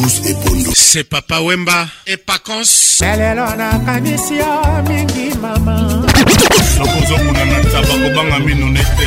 bruce 0.00 0.20
ebondo 0.30 0.72
se 0.74 1.04
papa 1.04 1.40
wemba 1.44 1.84
epacons 2.06 3.00
lelo 3.18 3.44
nakanisi 3.58 4.34
yo 4.40 4.52
mingi 4.88 5.28
mama 5.42 5.76
nakozokuna 6.78 7.42
na 7.50 7.56
ntaba 7.64 7.94
kobanga 8.02 8.38
mino 8.44 8.66
nete 8.72 9.06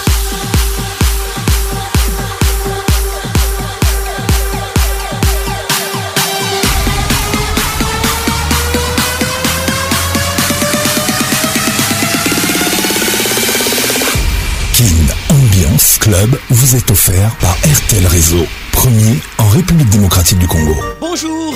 Club 16.01 16.35
vous 16.49 16.75
est 16.75 16.89
offert 16.89 17.35
par 17.39 17.55
RTL 17.57 18.07
Réseau, 18.07 18.43
premier 18.71 19.19
en 19.37 19.47
République 19.49 19.87
démocratique 19.91 20.39
du 20.39 20.47
Congo. 20.47 20.75
Bonjour, 20.99 21.53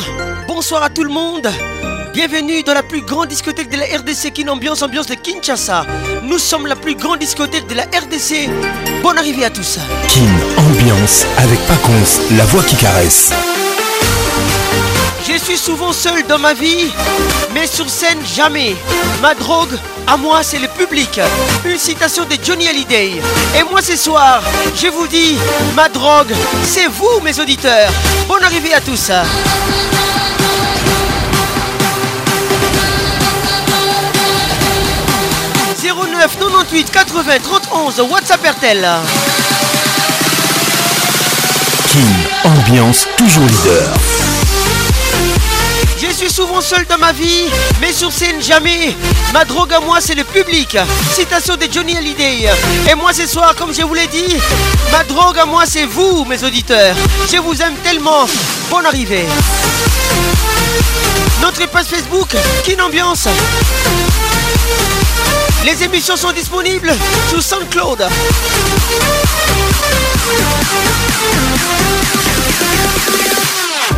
bonsoir 0.48 0.84
à 0.84 0.90
tout 0.92 1.04
le 1.04 1.10
monde. 1.10 1.48
Bienvenue 2.14 2.62
dans 2.62 2.76
la 2.76 2.84
plus 2.84 3.02
grande 3.02 3.28
discothèque 3.30 3.72
de 3.72 3.78
la 3.78 3.86
RDC, 3.86 4.34
Kin 4.36 4.48
Ambiance, 4.50 4.84
ambiance 4.84 5.08
de 5.08 5.16
Kinshasa. 5.16 5.84
Nous 6.30 6.38
sommes 6.38 6.68
la 6.68 6.76
plus 6.76 6.94
grande 6.94 7.18
discothèque 7.20 7.66
de 7.68 7.74
la 7.74 7.86
RDC. 7.86 8.48
Bonne 9.02 9.18
arrivée 9.18 9.46
à 9.46 9.50
tous. 9.50 9.80
Kin 10.10 10.22
Ambiance 10.58 11.26
avec 11.40 11.60
Paconce, 11.66 12.20
la 12.38 12.46
voix 12.46 12.62
qui 12.62 12.76
caresse. 12.76 13.32
Je 15.38 15.44
suis 15.44 15.58
souvent 15.58 15.92
seul 15.92 16.26
dans 16.28 16.40
ma 16.40 16.54
vie, 16.54 16.90
mais 17.54 17.68
sur 17.68 17.90
scène 17.90 18.20
jamais. 18.38 18.74
Ma 19.22 19.36
drogue, 19.36 19.78
à 20.08 20.16
moi, 20.16 20.40
c'est 20.44 20.60
le 20.60 20.70
public. 20.70 21.20
Une 21.66 21.78
citation 21.78 22.24
de 22.24 22.38
Johnny 22.42 22.70
Hallyday. 22.70 23.22
Et 23.54 23.62
moi 23.70 23.82
ce 23.82 23.98
soir, 23.98 24.42
je 24.82 24.88
vous 24.88 25.06
dis, 25.08 25.36
ma 25.76 25.90
drogue, 25.90 26.32
c'est 26.64 26.88
vous, 26.88 27.20
mes 27.22 27.38
auditeurs. 27.38 27.92
Bonne 28.30 28.46
arrivée 28.46 28.74
à 28.76 28.80
tous. 28.82 29.02
«09 29.02 29.08
98 36.40 36.92
80 36.92 37.24
31 37.44 38.04
Whatsappertel. 38.06 38.78
RTL. 38.78 39.00
King, 41.92 42.24
ambiance 42.46 43.06
toujours 43.18 43.44
leader. 43.48 43.96
Je 45.98 46.08
suis 46.14 46.30
souvent 46.30 46.60
seul 46.60 46.86
dans 46.88 46.98
ma 46.98 47.14
vie, 47.14 47.46
mais 47.80 47.94
sur 47.94 48.12
scène 48.12 48.42
jamais. 48.44 48.94
Ma 49.32 49.46
drogue 49.46 49.72
à 49.74 49.80
moi, 49.80 50.00
c'est 50.02 50.14
le 50.14 50.26
public. 50.26 50.78
Citation 51.14 51.56
de 51.56 51.68
Johnny 51.72 51.96
Hallyday. 51.96 52.50
Et 52.90 52.96
moi 52.96 53.14
ce 53.14 53.26
soir, 53.26 53.56
comme 53.58 53.74
je 53.74 53.82
vous 53.82 53.94
l'ai 53.94 54.08
dit, 54.08 54.36
ma 54.92 55.04
drogue 55.06 55.38
à 55.40 55.46
moi, 55.46 55.64
c'est 55.66 55.86
vous, 55.86 56.26
mes 56.26 56.44
auditeurs. 56.44 56.96
Je 57.32 57.38
vous 57.38 57.62
aime 57.62 57.76
tellement. 57.84 58.28
Bonne 58.70 58.86
arrivée. 58.86 59.26
Notre 61.42 61.66
page 61.70 61.86
Facebook, 61.86 62.36
Kin 62.66 62.84
Ambiance. 62.84 63.28
Les 65.66 65.82
émissions 65.82 66.18
sont 66.18 66.34
disponibles 66.34 66.94
sous 67.34 67.42
SoundCloud. 67.42 68.06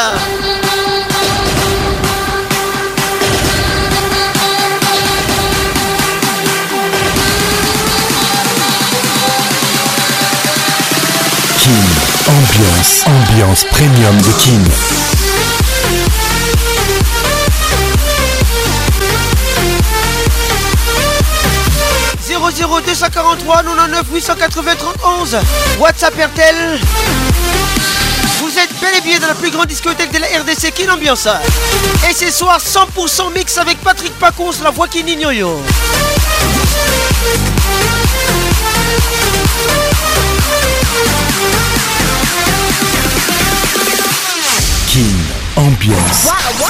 Kim, 11.59 11.71
ambiance, 12.27 13.05
ambiance 13.05 13.65
premium 13.71 14.21
de 14.21 14.31
Kim. 14.43 14.65
243 22.55 23.43
99 23.43 24.07
880 24.13 24.79
31 24.99 25.25
WhatsApp 25.79 26.13
RTL 26.17 26.77
Vous 28.39 28.57
êtes 28.57 28.69
bel 28.79 28.89
et 28.97 29.01
bien 29.01 29.19
dans 29.19 29.27
la 29.27 29.33
plus 29.33 29.51
grande 29.51 29.65
discothèque 29.67 30.13
de 30.13 30.19
la 30.19 30.27
RDC, 30.27 30.71
quelle 30.73 30.89
ambiance 30.89 31.27
Et 32.09 32.13
ce 32.13 32.31
soir 32.31 32.59
100% 32.59 33.33
mix 33.33 33.57
avec 33.57 33.77
Patrick 33.81 34.17
Pacons, 34.19 34.51
la 34.63 34.69
voix 34.69 34.87
qui 34.87 35.03
n'ignore 35.03 35.33
King 44.87 45.15
Ambiance 45.57 46.23
wow, 46.25 46.33
wow. 46.61 46.69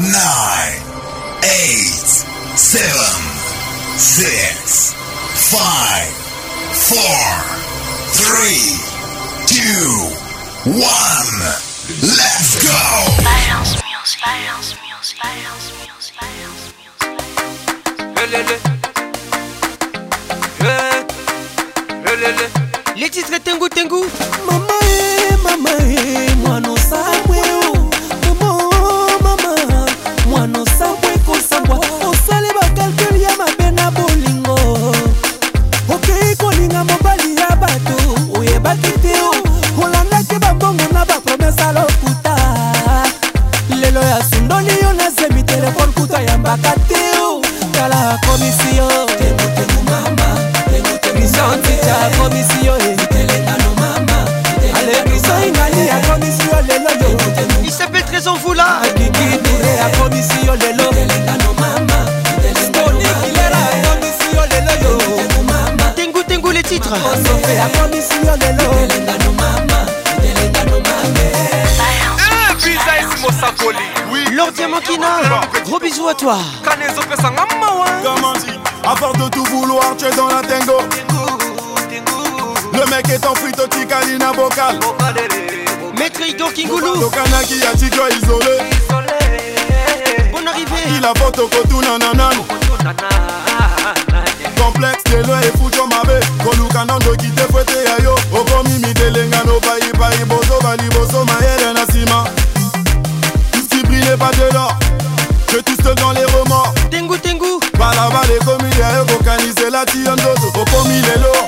nine, 0.00 0.78
eight, 1.42 2.06
seven, 2.54 3.18
six, 3.98 4.94
five, 5.50 6.06
four, 6.86 7.26
three, 8.14 8.78
two, 9.46 9.90
one. 10.68 11.40
Let's 12.14 12.58
go! 12.62 13.06
Balance 13.24 13.82
music, 13.82 14.20
balance 14.22 14.74
music, 14.84 15.18
balance 15.20 15.72
music, 16.76 16.94
chakomisi 48.08 48.76
yo 48.76 48.88
misanti 51.14 51.72
chakomisi 51.84 52.64
yo 52.66 52.74
e. 52.78 52.96
alebiso 54.78 55.34
ingali 55.46 55.82
akomisi 55.96 56.46
yo 56.52 56.58
lelo 56.68 56.92
yo 57.00 57.10
il 57.64 57.70
s'appelle 57.70 58.04
trésor 58.04 58.38
vous 58.42 58.54
là 58.54 58.68
akiki 58.84 59.26
touré 59.44 59.72
akomisi 59.86 60.38
yo 60.46 60.54
lelo 60.62 60.88
stonikilera 62.64 63.60
akomisi 63.74 64.28
yo 64.36 64.44
lelo 64.52 64.74
yo 64.84 64.92
tengu 65.96 66.22
tengu 66.28 66.50
les 66.50 66.62
titres 66.62 66.92
osofe 67.12 67.54
akomisi 67.66 68.14
yo 68.26 68.34
lelo 68.42 69.87
sakoli 73.40 73.84
Lord 74.34 74.54
Diamantino 74.56 75.06
gros 75.64 75.78
bisous 75.80 76.08
à 76.08 76.14
toi 76.14 76.38
kanezo 76.64 77.00
pesanga 77.08 77.46
mawa 77.60 77.86
à 78.84 78.96
force 78.96 79.16
de 79.18 79.28
tout 79.30 79.44
vouloir 79.44 79.84
tu 79.96 80.06
es 80.06 80.16
dans 80.16 80.28
la 80.28 80.42
tango 80.42 80.78
le 82.72 82.90
mec 82.90 83.08
est 83.10 83.24
en 83.26 83.34
fuite 83.34 83.58
otikali 83.58 84.18
na 84.18 84.32
bokal 84.32 84.78
maître 85.98 86.20
igor 86.28 86.52
kingulu 86.52 86.96
tokanaki 86.98 87.60
ya 87.60 87.74
tigre 87.74 88.08
isolé 88.10 88.58
bonne 90.32 90.48
arrivée 90.48 90.96
il 90.98 91.04
a 91.04 91.12
photo 91.14 91.48
kotuna 91.48 91.98
nanano 91.98 92.44
complexe 94.60 95.02
lelo 95.16 95.34
efuti 95.42 95.78
mabe 95.82 96.18
koluka 96.44 96.84
nando 96.84 97.12
kite 97.16 97.42
fwete 97.52 97.78
ya 97.84 98.04
yo 98.04 98.14
okomi 98.32 98.74
oh. 98.76 98.86
midelengano 98.86 99.60
paipai 99.60 100.24
boso 100.28 100.58
baliboso 100.62 101.24
mayele 101.24 101.57
Mandela 104.28 104.68
Je 105.50 105.58
twiste 105.58 105.88
dans 106.00 106.12
les 106.12 106.24
romans 106.26 106.64
Tengu 106.90 107.18
tengu 107.18 107.58
Balaba 107.78 108.20
les 108.28 108.38
commis 108.44 108.70
Yo 108.76 109.04
kokanise 109.16 109.70
la 109.72 109.86
tiyandozo 109.86 110.48
Okomilelo 110.48 111.47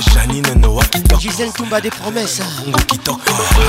Janine 0.00 0.44
Noah 0.60 0.84
qui 0.90 1.02
toque 1.02 1.20
Gisèle 1.20 1.50
Toumba 1.52 1.80
des 1.80 1.88
promesses 1.90 2.40
hein. 2.40 2.62
Bongo 2.66 2.78
qui 2.86 2.98
toque 2.98 3.20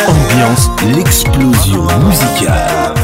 ambiance 0.08 0.70
l'explosion 0.94 1.86
musicale. 2.00 2.94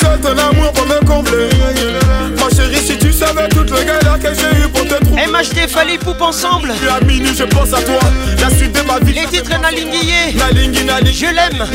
C'est 0.00 0.06
un 0.06 0.38
amour 0.38 0.72
pour 0.72 0.86
me 0.86 1.04
combler. 1.06 1.48
Ma 2.36 2.56
chérie, 2.56 2.76
si 2.84 2.96
tu 2.98 3.12
savais 3.12 3.48
toutes 3.48 3.70
les 3.70 3.84
galères 3.84 4.18
que 4.20 4.28
j'ai 4.34 4.58
eu 4.58 4.67
MHD, 5.18 5.66
fallait 5.68 5.98
Poupe 5.98 6.20
ensemble. 6.22 6.70
Et 6.84 6.88
à 6.88 7.04
minuit, 7.04 7.34
je 7.36 7.42
pense 7.42 7.72
à 7.74 7.82
toi. 7.82 7.98
La 8.40 8.50
suite 8.50 8.70
de 8.72 8.82
ma 8.82 9.00
vie. 9.00 9.12
Les 9.14 9.26
titres 9.26 9.50
Nalinguillé. 9.60 10.32
Nalingui, 10.36 10.86
Je 11.12 11.26
l'aime. 11.34 11.66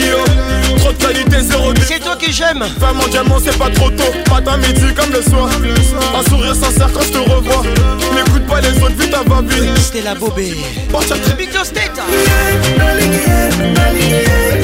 Trop 0.78 0.94
de 0.94 1.04
qualité, 1.04 1.42
zéro 1.42 1.74
C'est 1.86 2.00
toi 2.00 2.16
que 2.16 2.32
j'aime. 2.32 2.64
Fais 2.80 2.94
mon 2.94 3.06
diamant, 3.08 3.40
c'est 3.44 3.58
pas 3.60 3.70
trop 3.70 3.90
tôt. 3.90 4.14
Matin, 4.34 4.56
midi, 4.58 4.94
comme 4.96 5.12
le 5.12 5.22
soir. 5.22 5.50
Un 6.18 6.30
sourire 6.30 6.56
sincère 6.56 6.90
quand 6.94 7.02
je 7.02 7.10
te 7.10 7.18
revois. 7.18 7.64
N'écoute 8.16 8.48
pas 8.48 8.62
les 8.62 8.82
autres, 8.82 8.96
vite 8.98 9.14
à 9.14 9.24
va 9.28 9.42
C'était 9.84 10.02
la 10.04 10.16
bobée. 10.16 10.56
Bon, 10.90 11.02
State. 11.02 12.00
Nalinguillé, 12.78 14.63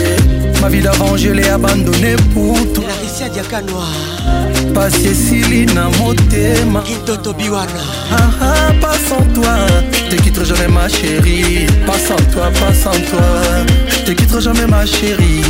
Ma 0.61 0.69
vie 0.69 0.81
d'avant, 0.81 1.17
je 1.17 1.29
l'ai 1.29 1.49
abandonnée 1.49 2.15
pour 2.33 2.57
toi. 2.73 2.83
Laricia 2.87 3.27
à 3.27 4.73
Passé 4.73 5.13
Silina 5.13 5.87
Motema. 5.99 6.81
Kintoto 6.81 7.33
Biwana. 7.33 7.85
Ah 8.11 8.17
ah, 8.41 8.71
pas 8.81 8.97
sans 9.07 9.23
toi. 9.39 9.55
Je 9.91 10.15
te 10.15 10.21
quitterai 10.21 10.45
jamais, 10.45 10.67
ma 10.67 10.87
chérie. 10.87 11.67
Pas 11.87 11.97
sans 12.07 12.23
toi, 12.33 12.49
pas 12.59 12.73
sans 12.73 12.99
toi. 13.09 13.25
Je 13.89 14.01
te 14.07 14.11
quitterai 14.11 14.41
jamais, 14.41 14.67
ma 14.67 14.85
chérie. 14.85 15.43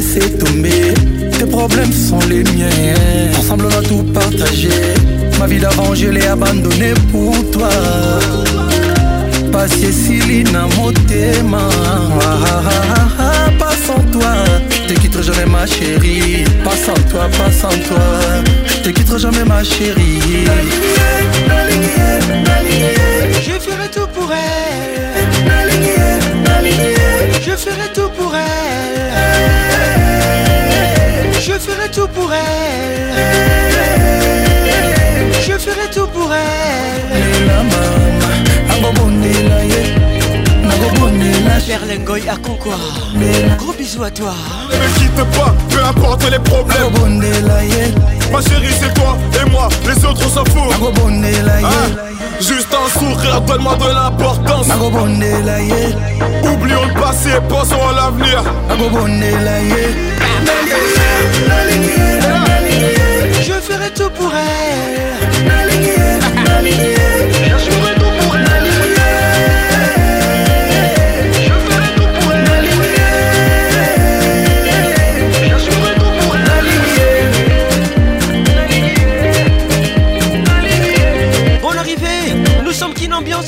C'est 0.00 0.38
tomber. 0.38 0.94
Tes 1.38 1.44
problèmes 1.44 1.92
sont 1.92 2.18
les 2.28 2.42
miens. 2.44 2.94
Ensemble, 3.38 3.66
on 3.68 3.78
a 3.78 3.82
tout 3.82 4.02
partagé. 4.04 4.70
Ma 5.38 5.46
vie 5.46 5.58
d'avant, 5.58 5.94
je 5.94 6.06
l'ai 6.08 6.26
abandonnée 6.26 6.94
pour 7.12 7.34
toi. 7.50 7.68
Passé 9.52 9.92
Céline 9.92 10.48
Motema. 10.78 11.58
Ah, 11.62 12.24
ah, 12.24 12.46
ah, 12.46 12.70
ah, 12.70 12.98
ah 13.18 13.50
pas 13.58 13.72
sans 13.86 14.02
toi, 14.18 14.32
je 14.88 14.94
te 14.94 14.98
quitterai 14.98 15.22
jamais 15.24 15.46
ma 15.46 15.66
chérie. 15.66 16.44
Pas 16.64 16.70
sans 16.70 17.02
toi, 17.10 17.28
pas 17.30 17.52
sans 17.52 17.76
toi, 17.86 18.02
je 18.66 18.74
te 18.78 18.88
quitterai 18.88 19.18
jamais 19.18 19.44
ma 19.44 19.62
chérie. 19.62 20.46
Je 23.44 23.58
ferai 23.60 23.90
tout 23.94 24.08
pour 24.14 24.32
elle. 24.32 25.21
Je 27.44 27.56
ferai 27.56 27.92
tout 27.92 28.08
pour 28.16 28.32
elle 28.34 28.42
Je 31.34 31.52
ferai 31.52 31.90
tout 31.90 32.06
pour 32.14 32.30
elle 32.32 33.22
Je 35.44 35.58
ferai 35.58 35.90
tout 35.92 36.06
pour 36.12 36.30
elle 36.32 36.42
Père 41.66 41.80
Lengoy 41.86 42.28
à 42.28 42.34
Mais 43.16 43.56
Gros 43.56 43.72
bisous 43.72 44.02
à 44.02 44.10
toi 44.10 44.34
Ne 44.70 44.98
quitte 44.98 45.14
pas, 45.14 45.54
peu 45.70 45.82
importe 45.82 46.30
les 46.30 46.38
problèmes 46.38 47.22
Ma 48.30 48.40
chérie 48.42 48.74
c'est 48.78 48.92
toi 48.94 49.16
et 49.44 49.50
moi, 49.50 49.68
les 49.86 50.04
autres 50.04 50.22
on 50.26 50.28
s'en 50.28 50.44
fout 50.46 52.11
Juste 52.48 52.74
un 52.74 52.88
sourire, 52.98 53.40
donne-moi 53.42 53.76
de 53.76 53.84
l'importance. 53.86 54.66
Oublions 56.52 56.86
le 56.86 57.00
passé, 57.00 57.28
pensons 57.48 57.76
à 57.88 57.92
l'avenir. 57.92 58.42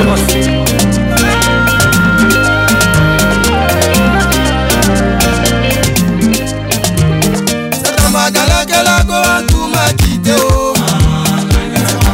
magalakelago 8.10 9.14
atumaki 9.36 10.18
te 10.20 10.32
o 10.32 10.74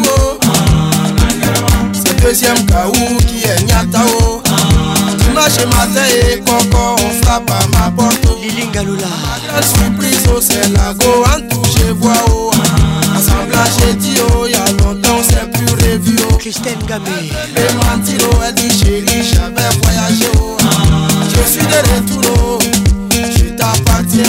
C'est 1.94 2.22
deuxième 2.22 2.65
Kaou 2.65 2.92
qui 3.26 3.46
est 3.48 3.63
Nyatao 3.63 4.44
Dimanche 5.20 5.58
matin 5.68 6.04
et 6.34 6.39
Coco 6.39 6.98
on 6.98 7.24
frappe 7.26 7.50
à 7.50 7.80
ma 7.80 7.89
porte 7.92 8.28
Lilinga 8.42 8.84
Lula 8.84 9.06
La 9.56 9.62
surprise 9.62 10.28
au 10.28 10.36
oh, 10.36 10.42
c'est 10.42 10.68
la 10.74 10.94
go 10.96 11.24
en 11.24 11.50
tout 11.50 11.96
vois 12.02 12.12
oh 12.30 12.52
Assemblage 13.15 13.70
j'ai 13.88 13.94
dit 13.94 14.18
oh 14.38 14.46
y'a 14.48 14.65
longtemps 14.84 15.22
c'est 15.26 15.50
plus 15.50 15.70
revu 15.89 16.18
oh 16.30 16.36
Christine 16.36 16.84
Gamé 16.89 17.32
Le 17.56 17.74
mentiro 17.86 18.30
elle 18.46 18.54
dit 18.56 18.68
chérie 18.84 19.24
j'avais 19.32 19.70
voyagé 19.84 20.30
oh 20.42 20.58
Je 21.41 21.45
suis 21.47 21.62
de 21.62 21.78
retour, 21.95 22.60
je 23.12 23.45
t'appartiens. 23.56 24.23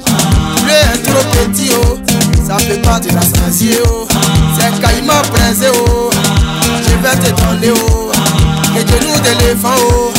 Bleu 0.64 0.72
est 0.74 1.02
trop 1.02 1.24
petit 1.44 1.70
oh 1.72 1.96
Ça 2.46 2.58
fait 2.58 2.80
pas 2.82 3.00
de 3.00 3.08
la 3.08 3.22
sensier 3.22 3.78
oh 3.88 4.06
C'est 4.58 4.80
caïman 4.80 5.22
prince 5.32 5.64
oh 5.74 6.10
Je 6.82 7.06
vais 7.06 7.16
te 7.16 7.30
donner 7.40 7.72
oh 7.88 8.10
Les 8.74 8.80
genoux 8.80 9.18
d'éléphant 9.22 9.70
oh 9.90 10.12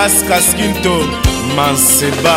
kas 0.00 0.22
kaskinto 0.28 0.94
manseba 1.56 2.36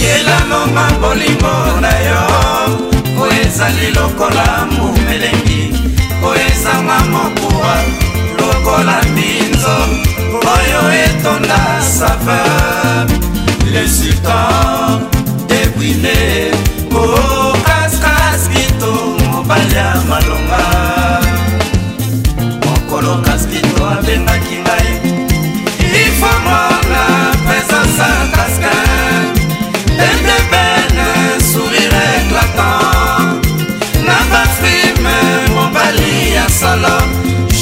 yelano 0.00 0.60
mabolimo 0.76 1.54
na 1.84 1.92
yo 2.08 2.22
po 3.16 3.24
ezali 3.40 3.88
lokola 3.96 4.66
mumelengi 4.76 5.62
po 6.20 6.28
ezanga 6.48 6.98
mokuwa 7.12 7.74
lokola 8.40 8.96
mbinzo 9.12 9.76
oyo 10.56 10.80
etonda 11.04 11.60
saveur 11.96 13.06
le 13.72 13.82
sultan 13.96 15.00
debwile 15.48 16.20
o 17.02 17.04
kaskaskito 17.68 18.90
mobali 19.32 19.74
ya 19.76 19.88
malonga 20.10 20.64
mokolo 22.66 23.12
kaskito 23.24 23.80
abengaki 23.92 24.59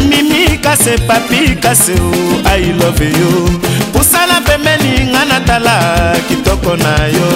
mimi 0.09 0.59
kase 0.61 0.95
papi 1.07 1.55
kase 1.61 1.93
oh 1.93 2.49
i 2.59 2.65
love 2.79 3.05
you 3.05 3.59
pusala 3.93 4.41
pembeni 4.45 5.09
nga 5.11 5.25
natala 5.25 6.13
kitoko 6.27 6.75
na 6.77 7.05
yo 7.07 7.29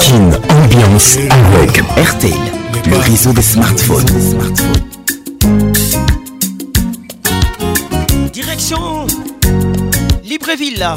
Kin 0.00 0.30
Ambiance 0.50 1.16
avec 1.54 1.78
RTL, 1.96 2.32
le 2.88 2.96
réseau 2.96 3.32
des 3.32 3.42
smartphones. 3.42 4.04
Direction 8.32 9.06
Libreville. 10.24 10.88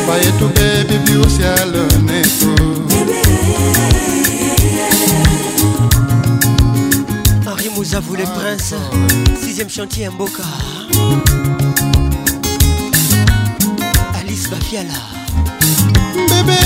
bayetu 0.09 0.47
ebibi 0.71 1.15
usialo 1.27 1.85
netu 2.07 2.53
marie 7.45 7.71
mouzavou 7.75 8.17
le 8.17 8.25
ah, 8.25 8.37
prince 8.39 8.75
sixième 9.43 9.71
chantier 9.71 10.11
mboka 10.11 10.43
alice 14.21 14.49
bafiala 14.49 15.01
bebe 16.29 16.59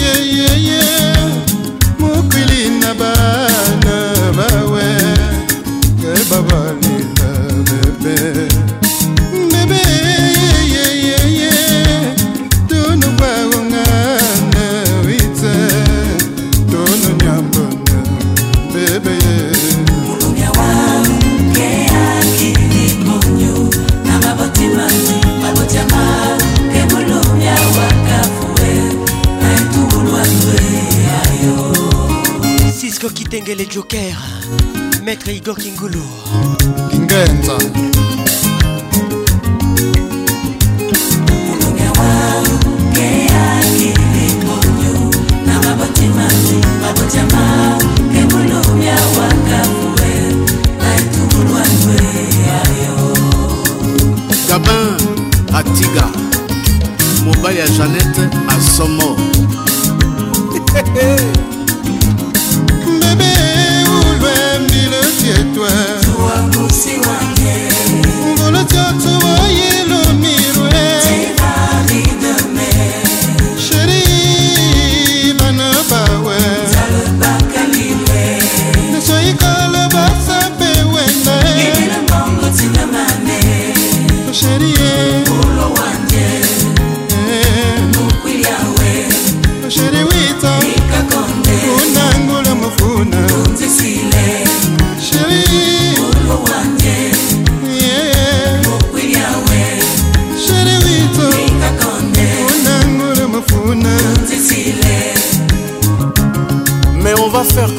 yeyeyeye 0.00 0.82
mokili 2.00 2.70
na 2.80 2.94
bana 2.94 3.96
bawe 4.38 5.05
Ndele 33.46 33.66
Joker 33.70 34.12
Maître 35.04 35.28
Igor 35.30 35.56
Kingulu 35.56 36.02
Kingenza 36.90 37.52
mabotyama 46.82 47.46
ebulumya 48.20 48.96
wangafue 49.16 50.10
baetubulwanwe 50.80 51.98
ayo 52.60 52.96
gabin 54.48 54.94
atiga 55.54 56.04
mobali 57.24 57.58
ya 57.58 57.68
janete 57.68 58.24
asomo 58.56 59.08
upembi 64.26 64.88
le 64.88 65.00
sie 65.18 65.44
toi 65.54 65.72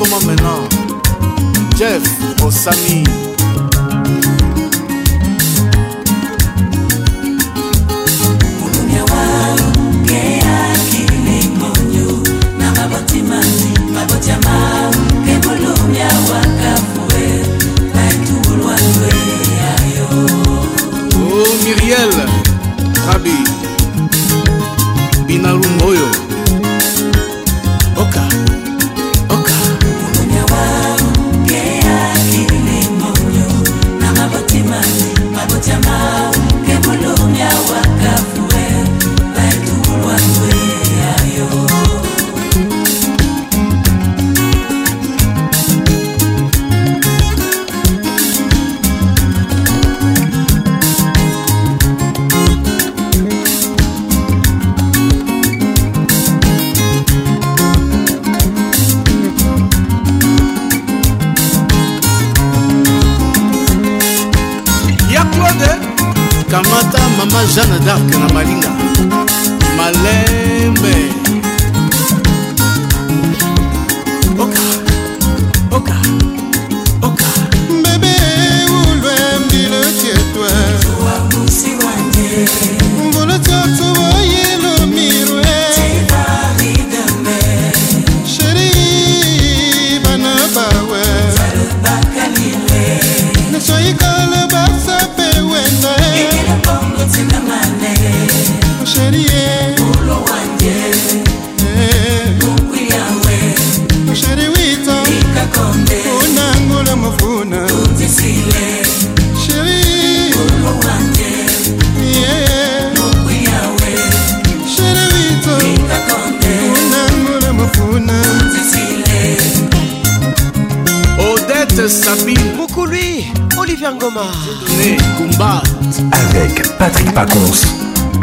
Comment 0.09 0.25
maintenant 0.25 0.69
Jeff 1.77 2.01
Osami 2.45 3.03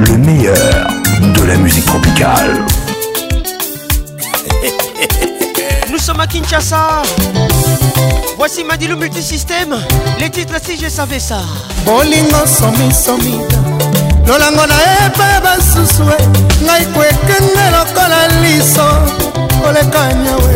le 0.00 0.16
meilleur 0.18 0.86
de 1.20 1.42
la 1.44 1.56
musique 1.56 1.84
tropicale. 1.84 2.60
Nous 5.90 5.98
sommes 5.98 6.20
à 6.20 6.28
Kinshasa. 6.28 7.02
Voici 8.38 8.62
Madi 8.62 8.86
le 8.86 8.94
multisystème. 8.94 9.74
Les 10.20 10.30
titres 10.30 10.60
si 10.62 10.78
je 10.80 10.88
savais 10.88 11.18
ça. 11.18 11.40
Bolingo 11.84 12.46
somi 12.46 12.92
somi. 12.94 13.38
lolango 14.28 14.64
nayeba 14.64 15.40
basusu 15.42 16.04
ngai 16.64 16.86
kwekenge 16.94 17.64
lokola 17.72 18.28
liso 18.42 18.86
koleka 19.62 20.06
nyawe 20.14 20.54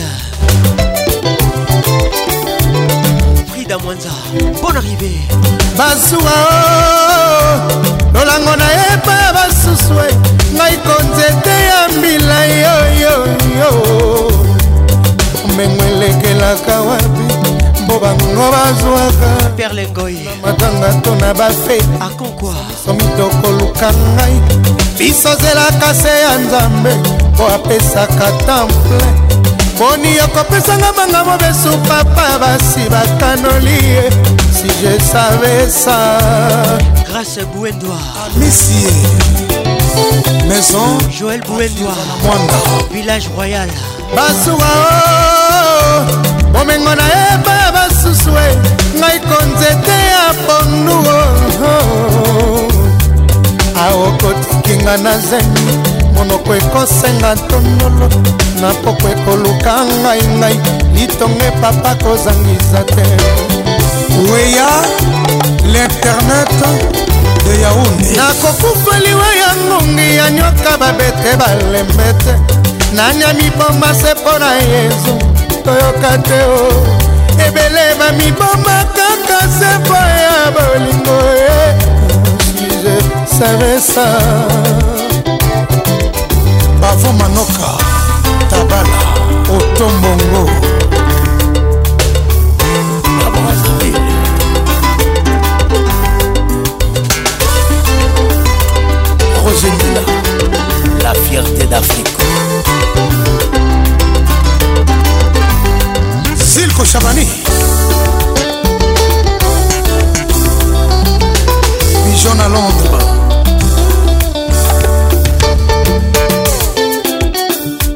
frida 3.51 3.77
mwanza 3.83 4.11
bonne 4.61 4.77
arrivée 4.81 5.17
bazuwa 5.77 6.37
oh, 6.53 7.51
lolango 8.13 8.53
nayeba 8.61 9.17
basusu 9.35 9.95
eh. 10.07 10.15
ngai 10.57 10.75
konzete 10.87 11.55
ya 11.71 11.79
milai 12.01 12.51
yoyoyo 12.63 13.71
mbengo 15.53 15.83
elekelaka 15.93 16.77
wapi 16.87 17.32
mpo 17.83 17.99
bango 17.99 18.47
bazwakamatanga 18.53 20.93
to 21.03 21.15
na 21.15 21.33
bafe 21.33 21.79
somitoko 22.85 23.51
luka 23.59 23.89
ngai 23.93 24.41
biso 24.97 25.31
zelaka 25.41 25.93
se 25.93 26.09
ya 26.21 26.37
nzambe 26.37 26.93
mpo 27.33 27.43
apesaka 27.55 28.27
temple 28.45 29.07
moni 29.79 30.11
okopesanga 30.25 30.89
banga 30.97 31.23
mobesu 31.27 31.71
papa 31.87 32.25
basi 32.41 32.83
bakanoli 32.93 33.77
ye 33.91 34.03
si 34.55 34.67
je 34.81 34.93
savais 35.11 35.65
ça 35.83 35.99
grâce 37.09 37.41
bouendoa 37.53 37.99
messie 38.39 38.93
maison 40.47 40.89
joël 41.19 41.41
bouendoa 41.41 41.95
mwanda 42.23 42.59
village 42.93 43.27
royal 43.37 43.69
basuwa 44.15 44.71
oh. 44.71 44.71
bomengo 46.53 46.95
nayeba 46.95 47.71
basusue 47.73 48.47
ngai 48.99 49.19
konzete 49.29 49.97
ya 50.11 50.25
ponduo 50.45 51.17
aokotikinga 53.85 54.97
na 54.97 55.17
zemi 55.17 55.63
monoko 56.15 56.55
ekosenga 56.55 57.35
tondolo 57.49 58.09
na 58.61 58.69
poko 58.83 59.09
ekoluka 59.09 59.75
ngai 60.01 60.21
ngai 60.39 60.57
litongo 60.95 61.43
epapa 61.51 61.91
kozangisa 62.03 62.81
te 62.93 63.05
weya 64.31 64.69
l'internet 65.73 66.53
de 67.45 67.53
yaunde 67.63 68.05
nakokufeli 68.17 69.13
weya 69.21 69.49
ngongi 69.65 70.07
ya 70.17 70.27
nyoka 70.37 70.71
babete 70.81 71.31
balembete 71.39 72.33
nanyami 72.95 73.47
bomba 73.57 73.89
se 74.01 74.13
mpo 74.19 74.33
na 74.39 74.51
yezu 74.53 75.32
toyoka 75.63 76.17
te 76.23 76.43
o 76.43 76.67
ebele 77.41 77.95
bamiboma 77.99 78.77
kaka 78.95 79.39
sepo 79.59 79.95
ya 80.13 80.43
bolingo 80.55 81.17
e 81.35 81.53
je 82.81 82.97
savesa 83.37 84.05
bavo 86.81 87.11
manoka 87.13 87.69
tabala 88.49 88.99
otombongo 89.57 90.45
roselina 99.43 100.03
la 101.03 101.13
fierté 101.13 101.67
d'afrique 101.67 102.02
Nico 106.73 106.85
Chavani 106.85 107.27
Pigeon 112.03 112.39
à 112.39 112.47
Londres 112.49 112.97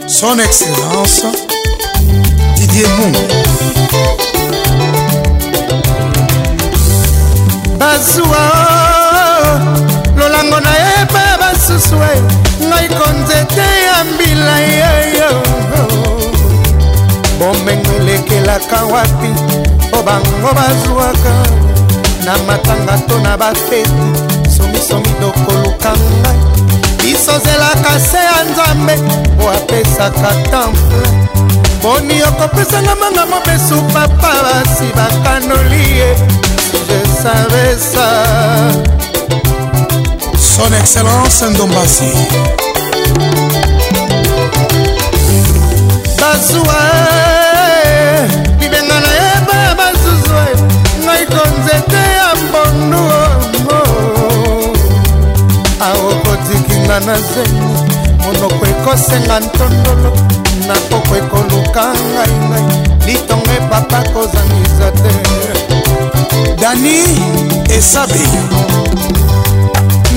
Son 0.08 0.38
Excellence 0.38 1.24
Didier 2.56 2.86
Mou 3.00 3.14
Bazoua 7.80 9.64
lolango 10.16 10.60
nayeba 10.60 11.38
basusu 11.40 11.96
ngai 12.68 12.88
konzete 12.90 13.60
ya 13.62 14.04
mbila 14.04 14.60
yeyo 14.60 16.16
bomengo 17.40 17.92
elekelaka 17.92 18.84
wapi 18.86 19.28
mpo 19.88 20.04
bango 20.04 20.50
bazwaka 20.58 21.34
na 22.26 22.38
matanga 22.48 22.98
to 23.08 23.20
na 23.20 23.38
bafeti 23.38 24.08
somisomi 24.58 25.08
tokoluka 25.22 25.90
ngai 25.90 26.40
biso 27.00 27.32
zelaka 27.46 27.94
se 28.10 28.18
ya 28.30 28.38
nzambe 28.50 28.94
po 29.40 29.46
apesaka 29.58 30.30
temple 30.52 31.10
boni 31.82 32.18
okopesanga 32.30 32.96
manga 33.02 33.26
mobesu 33.32 33.78
papa 33.94 34.32
basi 34.46 34.86
bakanoli 34.98 35.84
ye 36.00 36.12
je 36.86 37.00
savais 37.22 37.78
ça 37.94 38.10
Son 40.54 40.74
Excellence 40.74 41.44
Ndombasi. 41.52 42.08
Bazouane. 46.20 47.27
nzete 51.78 51.98
ya 52.18 52.28
mbondu 52.36 52.98
oh, 53.70 53.74
oh. 53.76 55.84
aokotikinga 55.88 56.98
na 57.00 57.16
zemi 57.20 57.68
monoko 58.26 58.66
ekosenga 58.72 59.40
ntondolo 59.40 60.12
na 60.68 60.74
poko 60.90 61.14
ekoluka 61.22 61.84
ngai 62.14 62.34
ngai 62.50 62.66
litongo 63.06 63.52
epapa 63.60 64.00
kozangisa 64.14 64.88
te 65.02 65.12
dani 66.62 66.98
esabe 67.78 68.24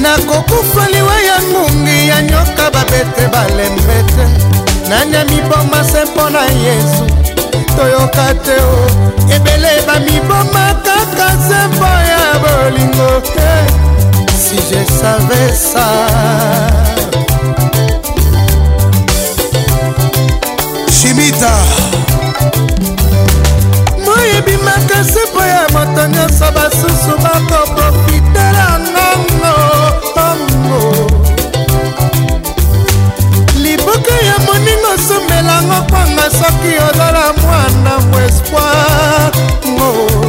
nakokufa 0.03 0.83
liwa 0.93 1.17
ya 1.29 1.37
ngungi 1.49 1.99
ya 2.11 2.19
nyoka 2.31 2.65
babete 2.75 3.25
balembe 3.33 3.99
te 4.15 4.25
nanyami 4.91 5.39
boma 5.49 5.81
se 5.91 6.01
mpo 6.09 6.25
na 6.35 6.43
yesu 6.65 7.05
toyoka 7.77 8.27
te 8.45 8.57
o 8.63 8.63
oh. 8.75 8.91
ebele 9.35 9.73
bamibomaka 9.87 10.99
ata 11.21 11.37
nzemba 11.37 11.89
ya 12.05 12.39
bolingo 12.43 13.21
te 13.21 13.55
si 14.41 14.57
je 14.57 14.87
savais 14.99 15.53
ça 15.68 15.87
chimita 20.97 21.53
moi 24.05 24.23
ebimaka 24.39 24.99
nzemba 25.05 25.43
ya 25.53 25.62
moto 25.75 26.03
nyonso 26.14 26.47
basusu 26.55 27.12
bakoprofitela 27.25 28.66
nano 28.95 29.55
tango 30.14 31.09
liboka 33.62 34.14
ya 34.29 34.37
moningo 34.47 34.93
somelango 35.09 35.79
kwanga 35.91 36.27
soki 36.39 36.73
ozala 36.91 37.25
mwana 37.43 37.93
mo 38.11 38.18
espoir 38.27 39.31
mo 39.79 40.20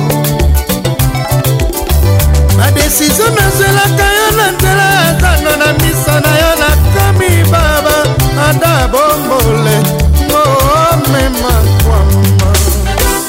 badesizio 2.62 3.26
nazelaka 3.30 4.05
yo 4.18 4.32
na 4.38 4.51
nzela 4.51 4.84
ya 4.84 5.14
ntango 5.14 5.51
na 5.64 5.74
misa 5.74 6.14
na 6.26 6.32
yo 6.41 6.51
nakomi 6.62 7.43
baba 7.51 7.97
ada 8.49 8.88
bombole 8.91 9.78
momema 10.32 11.51
oh, 11.57 11.84
kwama 11.84 12.51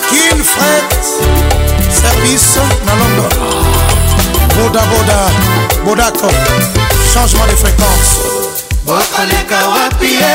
kin 0.09 0.39
fret 0.53 1.03
service 2.01 2.59
na 2.87 2.93
london 3.01 3.39
bodaboda 4.57 5.18
bodako 5.85 6.28
changement 7.14 7.49
de 7.51 7.57
fréquence 7.62 8.11
bokoleka 8.87 9.59
wapi 9.72 10.07
ye 10.20 10.33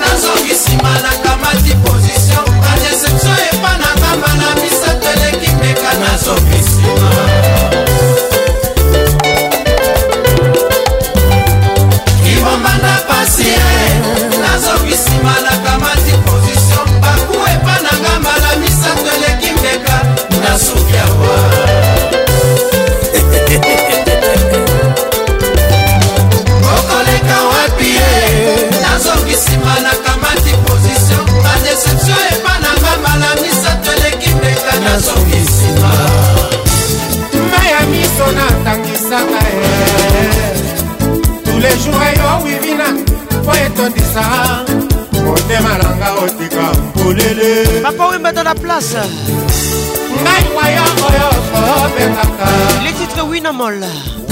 nazongi 0.00 0.52
nsima 0.60 0.90
nakamati 1.04 1.72
position 1.84 2.46
badeception 2.62 3.36
epa 3.52 3.72
na 3.80 3.90
ngamba 4.00 4.28
na 4.40 4.48
misato 4.62 5.08
eleki 5.16 5.50
mpeka 5.50 5.90
nazongi 5.94 6.58
nsima 6.64 7.87
kobondisa 43.88 44.66
motema 45.24 45.78
na 45.82 45.96
nga 45.96 46.12
otika 46.12 46.64
mpolele 46.94 47.80
bakowimbeto 47.82 48.42
na 48.42 48.54
place 48.54 48.98
ngai 50.22 50.46
waya 50.56 50.82
oyo 51.06 51.28
kobengaka 51.52 52.48
letitre 52.84 53.22
winamol 53.22 53.76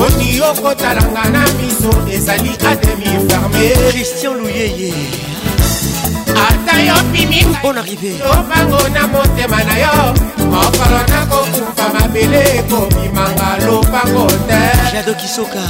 oni 0.00 0.40
okotalanga 0.50 1.24
na 1.32 1.42
miso 1.56 1.90
ezali 2.16 2.50
ademi 2.70 3.10
ferme 3.28 3.92
christian 3.92 4.34
luyeye 4.38 4.92
ata 6.46 6.80
yo 6.82 6.94
pimikaobango 7.12 8.88
na 8.94 9.06
motema 9.06 9.64
na 9.64 9.78
yo 9.78 10.14
mokolo 10.50 11.00
nakokufa 11.08 11.84
mabele 11.94 12.40
ekobimanga 12.58 13.48
lopango 13.66 14.26
te 14.48 14.62
jadokisoka 14.92 15.60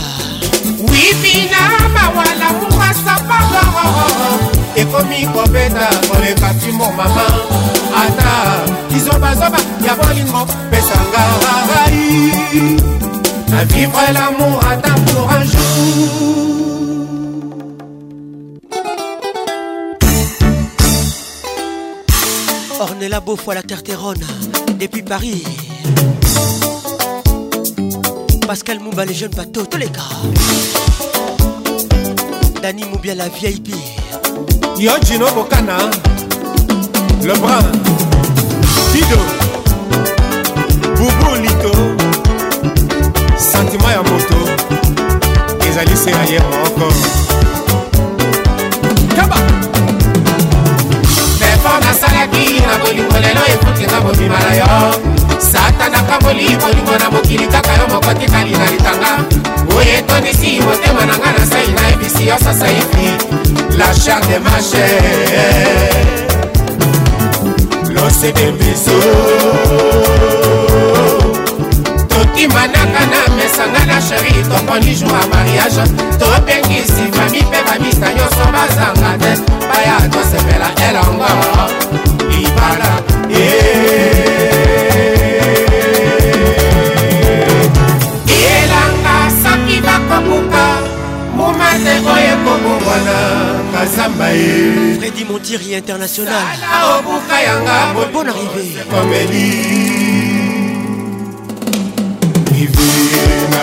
wibina 0.91 1.63
mawala 1.95 2.47
mumasapaa 2.59 4.51
ekomi 4.81 5.21
kobeta 5.35 5.87
koleka 6.09 6.49
ntimbo 6.57 6.87
mama 6.99 7.27
ata 8.03 8.33
kizobazoba 8.91 9.59
ya 9.87 9.93
bolingo 9.99 10.43
pesanga 10.71 11.25
rai 11.71 12.11
na 13.51 13.61
vivre 13.65 14.07
lamour 14.17 14.59
ata 14.73 14.93
pour 15.07 15.27
un 15.31 15.45
jour 15.53 16.41
Ornella 22.81 23.21
Beaufoy 23.21 23.55
la 23.55 23.63
Terre 23.63 23.83
Terronne 23.85 24.25
depuis 24.81 25.03
Paris 25.03 25.45
Pascal 28.55 28.81
Mouba, 28.81 29.07
les 29.07 29.15
jeunes 29.15 29.31
bateaux, 29.31 29.65
tous 29.65 29.79
les 29.79 29.87
gars. 29.87 30.13
Dani 32.63 32.85
Moubia, 32.85 33.15
la 33.15 33.27
VIP. 33.31 33.75
Yo 34.79 34.91
Gino 35.07 35.25
Bocana, 35.35 35.79
Lebrun, 37.23 37.63
Dido, 38.93 39.19
Boubou 40.97 41.35
Lito, 41.41 41.73
Sentiment 43.39 43.87
à 43.89 44.03
moto, 44.03 44.37
les 45.63 45.79
alliés 45.79 46.15
ailleurs 46.21 46.45
encore. 46.63 46.93
Kaba! 49.17 49.92
ezalaki 52.23 52.61
na 52.67 52.79
bolingo 52.79 53.19
lelo 53.19 53.41
ekutinga 53.55 54.01
mobima 54.01 54.39
na 54.39 54.55
yo 54.55 54.95
satanaka 55.39 56.21
moli 56.23 56.57
bolingo 56.61 56.93
na 56.99 57.11
mokili 57.11 57.47
kaka 57.47 57.71
yo 57.71 57.89
moko 57.89 58.15
tikali 58.15 58.51
na 58.53 58.71
litanga 58.71 59.19
oyo 59.73 59.99
etondisi 59.99 60.61
motema 60.61 61.07
na 61.07 61.19
nga 61.19 61.33
na 61.39 61.47
sai 61.47 61.73
nayebisi 61.75 62.27
yo 62.27 62.37
sasa 62.39 62.67
ifi 62.71 63.77
la 63.79 63.87
char 64.05 64.21
de 64.27 64.39
mache 64.39 64.89
losedembiso 67.95 68.99
totimanaka 72.09 73.03
na 73.11 73.23
mesanga 73.37 73.83
na 73.87 74.01
sheri 74.01 74.35
tokoni 74.49 74.95
jour 74.95 75.11
ya 75.13 75.27
mariage 75.27 75.83
tobengisi 76.19 77.05
fami 77.13 77.43
mpe 77.43 77.59
bamisa 77.67 78.09
nyonso 78.15 78.45
bazanga 78.55 79.11
te 79.21 79.33
baya 79.69 80.09
tosepela 80.11 80.71
elongo 80.89 82.12
libala 82.43 82.91
eh. 83.31 84.19
elanga 88.55 89.17
soki 89.43 89.77
bakomuka 89.87 90.65
momate 91.37 91.93
oyo 92.13 92.29
ekobongwana 92.35 93.17
kazamba 93.73 94.29
ye 94.39 94.55
fredi 94.99 95.23
montiri 95.31 95.67
international 95.81 96.59
obuka 96.97 97.37
yanga 97.47 97.77
bon 98.13 98.27
arrivé 98.33 98.65
komeli 98.91 99.49
ivina 102.63 103.63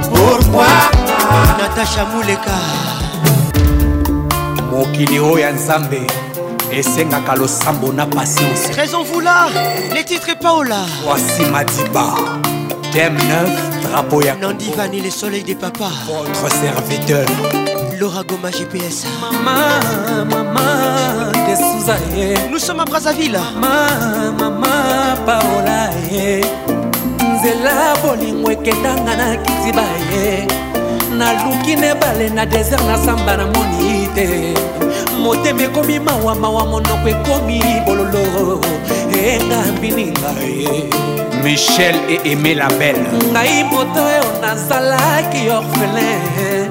pourkui 0.09 0.67
natasha 1.59 2.05
muleka 2.05 2.57
mokili 4.71 5.19
oyo 5.21 5.39
ya 5.39 5.51
nzambe 5.53 6.07
esengaka 6.73 7.35
losambo 7.37 7.93
na 7.93 8.07
patience 8.07 8.71
raison 8.77 9.03
vula 9.05 9.47
les 9.95 10.05
titres 10.05 10.37
paola 10.41 10.85
voici 11.05 11.45
madiba 11.51 12.15
thème 12.93 13.17
9 13.17 13.83
drapeau 13.91 14.23
ya 14.23 14.35
nandivani 14.35 15.01
le 15.01 15.11
soleil 15.11 15.45
de 15.45 15.55
papa 15.55 15.91
votre 16.09 16.51
serviteur 16.55 17.27
Laura 18.01 18.23
Goma 18.25 18.51
GPS 18.51 19.05
Maman, 19.21 20.25
maman, 20.25 21.33
Dessouza 21.47 21.97
Nous 22.51 22.59
sommes 22.59 22.81
à 22.81 22.85
Brazzaville 22.87 23.39
Maman, 23.61 24.33
maman, 24.39 25.17
Paola 25.27 25.91
nzela 27.19 27.93
bolingo 28.03 28.51
ekendanga 28.53 29.17
na 29.17 29.37
kiti 29.37 29.73
baye 29.77 30.47
naluki 31.15 31.77
na 31.77 31.91
ebale 31.93 32.31
na 32.31 32.47
desert 32.47 32.83
nasamba 32.87 33.37
na 33.37 33.45
moni 33.53 34.09
te 34.15 34.55
motema 35.21 35.63
ekomi 35.63 36.01
mawa 36.01 36.35
mawa 36.35 36.65
monoko 36.65 37.09
ekomi 37.09 37.61
bololo 37.87 38.61
engambi 39.13 39.91
ni 39.91 40.07
ngai 40.07 40.85
michel 41.45 41.97
e 42.09 42.17
aimé 42.29 42.55
la 42.55 42.69
belle 42.79 43.09
ngai 43.33 43.65
moto 43.71 44.01
oyo 44.09 44.25
nazalaki 44.43 45.49
orphelin 45.49 46.71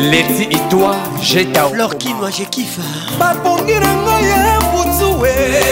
leti 0.00 0.42
itwa 0.44 0.94
jeta 1.32 1.68
flor 1.68 1.94
kinwa 1.98 2.30
je 2.30 2.44
kifa 2.44 2.82
bapongi 3.18 3.74
na 3.74 3.92
ngai 3.94 4.28
ya 4.28 4.60
butu 4.70 5.26
e 5.26 5.62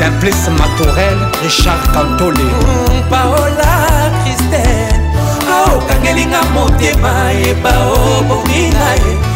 Simplice 0.00 0.50
Matourel, 0.50 1.18
Richard 1.42 1.84
Cantolé 1.92 2.40
mm, 2.42 3.02
Paola 3.10 4.00
Christelle 4.24 4.88
aokangelinga 5.54 6.42
motema 6.54 7.30
yeba 7.30 7.72
obongi 7.92 8.68
na 8.78 8.92
ye 8.94 9.29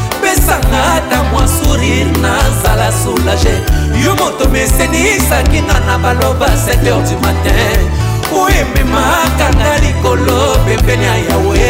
opelisanga 0.45 0.93
ata 0.97 1.23
mwa 1.33 1.49
sourire 1.49 2.05
nazala 2.05 2.93
soulage 2.93 3.61
yo 4.05 4.15
moto 4.17 4.49
mesenisaki 4.49 5.63
nga 5.63 5.81
na 5.87 5.99
baloba 5.99 6.47
7h 6.47 7.03
du 7.09 7.17
matin 7.23 7.81
oyememaka 8.43 9.49
nga 9.57 9.79
likolo 9.83 10.57
pembeni 10.67 11.05
ya 11.05 11.15
yawe 11.15 11.69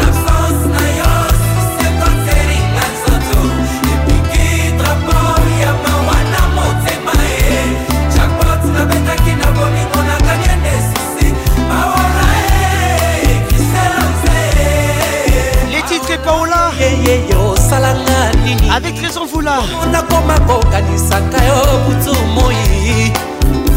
ye 17.07 17.35
osalanga 17.49 18.19
nini 18.43 18.69
avec 18.75 18.95
raison 19.01 19.25
vula 19.27 19.57
nakoma 19.91 20.39
kokanisaka 20.47 21.39
yo 21.49 21.59
butu 21.85 22.13
moi 22.35 22.57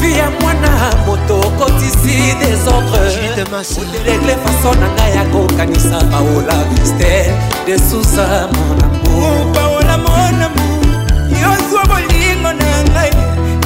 vi 0.01 0.19
ya 0.19 0.31
mwana 0.41 0.71
moto 1.07 1.35
okotisi 1.47 2.35
desordreoderegle 2.41 4.35
faso 4.45 4.75
na 4.81 4.87
ngai 4.95 5.17
ya 5.17 5.25
kokanisa 5.33 5.99
paola 6.11 6.55
kristel 6.75 7.33
de 7.67 7.77
susa 7.79 8.27
monamopaola 9.05 9.99
monamu 9.99 10.63
yozwa 11.43 11.83
bolingo 11.91 12.53
na 12.53 12.71
ngai 12.93 13.13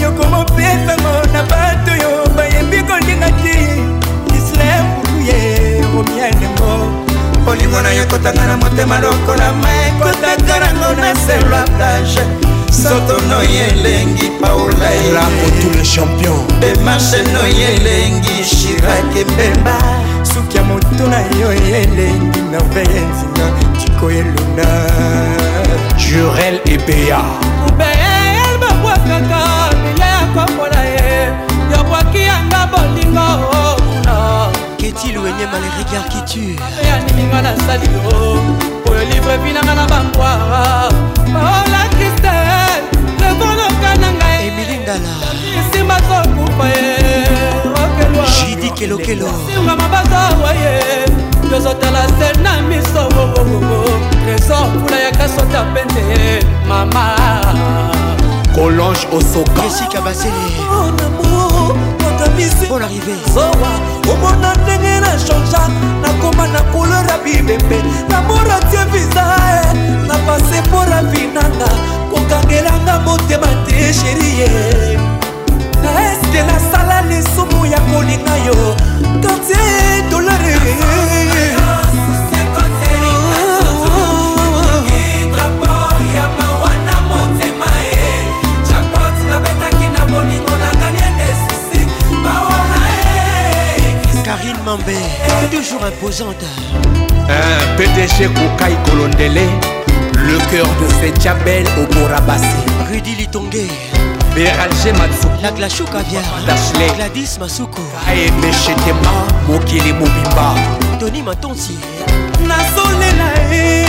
yokomopesa 0.02 0.94
moto 1.02 1.33
bolingo 7.44 7.80
na 7.82 7.90
yo 7.92 8.02
ekotanga 8.02 8.44
na 8.46 8.56
motema 8.56 8.96
lokola 9.04 9.46
ma 9.62 9.70
ekotanga 9.88 10.54
nango 10.62 10.90
na 11.00 11.10
selwa 11.26 11.60
plage 11.76 12.22
nzoto 12.68 13.16
noye 13.30 13.62
elengi 13.72 14.28
paolaelamo 14.40 15.44
tous 15.60 15.76
les 15.78 15.88
champions 15.94 16.42
demarche 16.60 17.18
noye 17.36 17.64
elengi 17.76 18.36
shirake 18.54 19.22
mbemba 19.30 19.76
suki 20.22 20.56
ya 20.56 20.62
motu 20.62 21.04
na 21.10 21.18
yo 21.40 21.52
elengi 21.52 22.40
merveille 22.50 23.00
nzinga 23.10 23.46
tiko 23.78 24.10
eluna 24.10 24.68
jurel 25.96 26.56
ebeya 26.64 27.20
ubeyel 27.68 28.52
babwakaka 28.60 29.40
bila 29.82 30.04
ya 30.06 30.20
komona 30.36 30.82
ye 30.84 31.12
yobwaki 31.72 32.18
yanga 32.18 32.68
boli 32.72 33.03
qu'est-il 34.92 35.16
wenyema 35.18 35.58
les 35.62 35.84
regards 35.84 36.08
qui 36.10 36.22
tuent 36.30 36.56
animinga 36.96 37.40
nasali 37.40 37.86
yo 37.94 38.90
oyo 38.90 39.04
livre 39.10 39.34
binanga 39.42 39.74
na 39.80 39.86
bangwara 39.86 40.62
paola 41.16 41.80
kristel 41.94 42.80
leboloka 43.20 43.90
na 44.02 44.08
ngai 44.18 44.48
emilingala 44.48 45.08
esimba 45.58 45.96
kokufa 46.08 46.66
ye 46.76 46.90
jidi 48.34 48.70
kelokelosinga 48.70 49.72
mabazawa 49.80 50.50
ye 50.62 50.74
yozotala 51.50 52.02
se 52.18 52.28
na 52.44 52.52
miso 52.68 53.04
tresor 54.24 54.66
mpula 54.74 54.98
ya 55.00 55.10
kasota 55.18 55.60
pene 55.72 56.04
mama 56.68 57.04
Colonge 58.54 59.08
Osoka 59.10 59.62
Jessica 59.62 60.00
Basile 60.00 60.32
Mon 60.70 60.96
amour 61.04 61.74
otamisi 62.06 62.66
Bon 62.68 62.80
arrivé 62.80 63.14
Zowa 63.34 63.72
omona 64.08 64.52
ndenge 64.62 65.00
na 65.00 65.10
changea 65.18 65.68
nakoma 66.00 66.46
na 66.48 66.60
couleur 66.70 67.04
ya 67.08 67.18
bibembe 67.18 67.82
namoratie 68.08 68.84
visa 68.92 69.24
na 70.08 70.14
pase 70.26 70.60
mpora 70.68 71.02
vinanga 71.02 71.68
kokangelanga 72.14 73.00
motema 73.00 73.46
te 73.66 73.92
sherie 73.98 74.96
eske 76.06 76.42
nasala 76.46 77.02
lisumu 77.08 77.66
ya 77.66 77.80
kolinga 77.90 78.36
yo 78.46 78.76
kantie 79.22 79.56
dolare 80.10 80.54
Mambe, 94.64 94.82
toujours 95.50 95.84
imposante. 95.84 96.42
Un 97.28 97.76
PDG 97.76 98.28
Kokai 98.28 98.74
Kolondele, 98.88 99.42
le 100.16 100.38
cœur 100.50 100.64
de 100.66 100.90
cette 101.02 101.18
diabelle 101.18 101.66
au 101.78 101.94
Morabassi. 101.94 102.44
Rudy 102.90 103.14
Litongé, 103.16 103.66
Béralgé 104.34 104.92
Matsuko, 104.92 105.28
la 105.42 105.50
Glachou 105.50 105.84
Caviar, 105.84 106.22
Dashley, 106.46 106.86
Gladys 106.96 107.36
Masuko, 107.38 107.82
Kae 108.06 108.30
Mechetema, 108.40 109.26
Mokili 109.46 109.92
Mobimba, 109.92 110.54
Tony 110.98 111.20
Matonsi, 111.22 111.76
nazolela 112.40 113.54
ye 113.54 113.86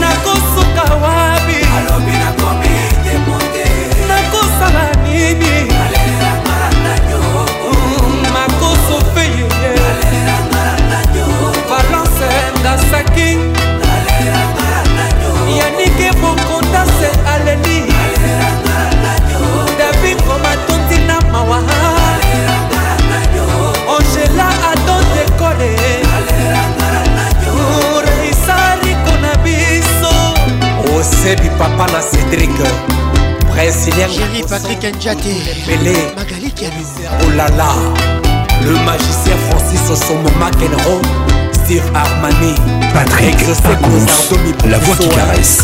nakosuka 0.00 0.94
wapi 0.94 2.27
sebi 31.28 31.48
papa 31.60 31.84
na 31.92 32.00
cédrik 32.00 32.48
presiliangéri 33.52 34.40
patrik 34.48 34.80
anjate 34.88 35.34
pele 35.68 35.92
magali 36.16 36.48
kiano 36.56 36.80
olala 37.26 37.66
oh 37.76 37.92
le 38.64 38.72
magicien 38.88 39.36
francis 39.46 39.90
osomo 39.92 40.30
makenro 40.40 40.94
steve 41.52 41.84
armani 41.92 42.54
patrick 42.94 43.36
pacons 43.62 44.08
la 44.72 44.78
voix 44.78 44.96
qui 44.96 45.08
caresse 45.08 45.60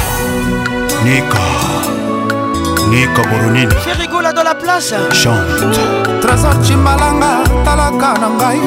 nika 1.04 1.44
nika 2.92 3.22
boronini 3.30 3.74
ferigola 3.86 4.32
dans 4.36 4.42
la 4.44 4.54
place 4.54 4.92
chante 5.12 5.64
trésor 6.20 6.60
cimalanga 6.64 7.40
talaka 7.64 8.12
na 8.20 8.28
ngai 8.38 8.60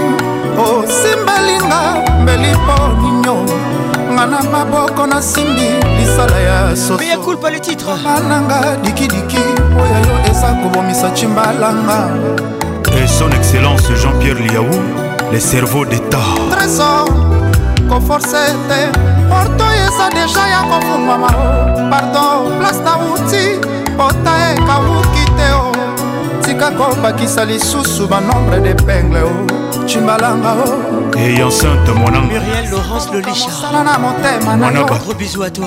osimbelinga 0.57 1.81
oh, 1.93 2.21
mbeli 2.21 2.51
mpo 2.57 2.77
ninyo 3.01 3.37
ntonga 4.17 4.25
na 4.43 4.49
maboko 4.49 5.07
nasimbi 5.07 5.69
lisala 5.99 6.39
ya 6.39 6.75
sosokulpa 6.75 7.49
le 7.49 7.59
titre 7.59 7.93
malanga 8.03 8.61
dikidiki 8.83 9.39
oyo 9.81 9.99
yo 10.09 10.31
eza 10.31 10.49
kobomisa 10.61 11.11
cimbalanga 11.15 11.97
et 12.97 13.07
son 13.07 13.29
excellence 13.31 13.87
jean-pierre 14.01 14.39
liaou 14.41 14.73
le 15.31 15.39
cerveau 15.39 15.85
d'état 15.85 16.29
trésor 16.51 17.05
koforce 17.89 18.43
te 18.67 18.79
porto 19.29 19.65
eza 19.87 20.05
deja 20.15 20.47
ya 20.49 20.61
kofungwama 20.69 21.27
pardon 21.89 22.51
place 22.59 22.81
nauti 22.83 23.45
ota 23.99 24.31
ekawuki 24.53 25.25
te 25.37 25.53
o 25.53 25.71
tika 26.41 26.71
kobakisa 26.71 27.45
lisusu 27.45 28.07
banombre 28.07 28.59
de 28.63 28.73
pengle 28.83 29.21
o 29.23 29.27
oh. 29.27 29.87
cimbalanga 29.87 30.51
o 30.53 30.69
oh. 30.69 30.96
Et 31.19 31.41
enceinte 31.41 31.89
mon 31.95 32.05
âme 32.13 32.27
Muriel 32.27 32.69
Laurence 32.71 33.11
Lolicha 33.11 33.49
Mon 34.55 34.85
gros 34.85 35.13
bisous 35.15 35.41
à 35.43 35.49
toi 35.49 35.65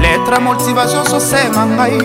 lettre 0.00 0.40
motivation 0.40 1.04
sosema 1.04 1.64
ngai 1.66 1.98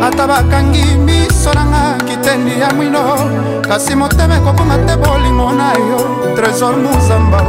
ata 0.08 0.28
bakangi 0.28 0.86
mis 1.06 1.33
miso 1.44 1.54
nanga 1.54 2.04
kitendi 2.06 2.60
ya 2.62 2.72
mwino 2.74 3.00
kasi 3.68 3.96
motema 3.96 4.36
ekokonga 4.36 4.78
te 4.88 4.96
bolingo 4.96 5.52
na 5.54 5.74
yo 5.74 5.98
trésor 6.36 6.78
muzamba 6.78 7.41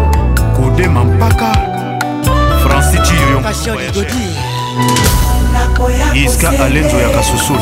kodema 0.56 1.04
mpaka 1.04 1.52
franci 2.62 2.98
ciyoyoigodi 3.04 4.36
iska 6.24 6.48
alenzo 6.50 6.96
ya 6.96 7.08
kasusulu 7.08 7.60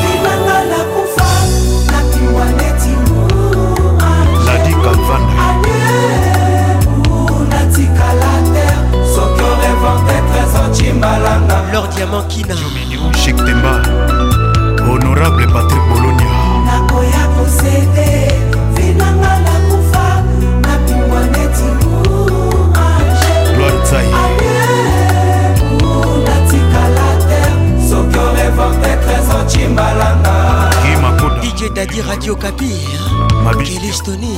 ladi 4.46 4.74
kalvanda 11.00 11.60
lor 11.72 11.88
diamant 11.94 12.26
kina 12.26 12.54
chiktemba 13.24 13.82
honorable 14.88 15.46
patrik 15.46 15.80
bolo 15.88 16.11
révolté 28.42 28.90
trésor 29.06 29.42
chimbalanga 29.46 30.36
dj 31.42 31.70
dadi 31.70 32.02
radio 32.02 32.34
kapi 32.34 32.74
kelistoni 33.62 34.34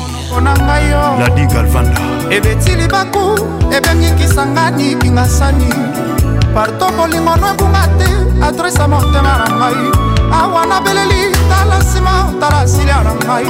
ladi 1.20 1.44
galvanda 1.48 2.00
ebetili 2.28 2.84
baku 2.88 3.34
ebengikisanga 3.72 4.68
nikinga 4.76 5.24
sani 5.24 5.72
parto 6.54 6.90
bolingo 6.96 7.36
no 7.40 7.46
ebunga 7.56 7.84
te 7.98 8.08
atresa 8.46 8.84
motema 8.88 9.32
na 9.40 9.46
ngai 9.58 9.82
awa 10.40 10.60
nabeleli 10.70 11.22
tala 11.48 11.76
nsima 11.80 12.14
tala 12.40 12.60
silia 12.68 13.00
na 13.08 13.12
ngai 13.26 13.48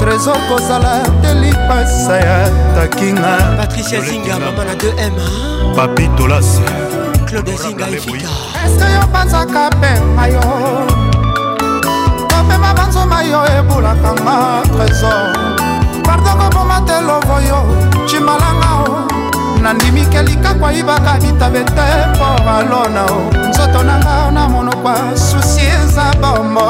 trésor 0.00 0.38
kozala 0.48 0.94
delipasa 1.22 2.14
ya 2.26 2.38
takinga 2.76 3.32
patricia 3.60 4.00
zinga 4.00 4.34
mama 4.42 4.64
na 4.68 4.74
2m 4.80 5.12
papi 5.76 6.04
tolase 6.16 6.89
claude 7.30 7.56
zinga 7.56 7.86
efika 7.88 8.28
eske 8.66 8.86
yo 8.94 9.02
banzaka 9.12 9.70
pema 9.80 10.26
yo 10.26 10.40
komema 12.32 12.74
banzoma 12.74 13.22
yo 13.22 13.40
ebulaka 13.56 14.10
nga 14.22 14.36
trésor 14.72 15.30
pardo 16.06 16.30
koboma 16.38 16.78
te 16.86 16.98
lovo 17.06 17.36
yo 17.48 17.60
cimalanga 18.08 18.70
o 18.86 18.86
nandimike 19.62 20.22
likakwa 20.22 20.72
yibaka 20.72 21.14
bitabe 21.22 21.62
te 21.64 21.86
mpo 22.14 22.28
balona 22.44 23.04
o 23.06 23.20
nzoto 23.50 23.82
na 23.86 23.98
nga 24.02 24.30
na 24.34 24.48
monokwa 24.48 24.94
susi 25.14 25.60
eza 25.62 26.10
bombo 26.20 26.66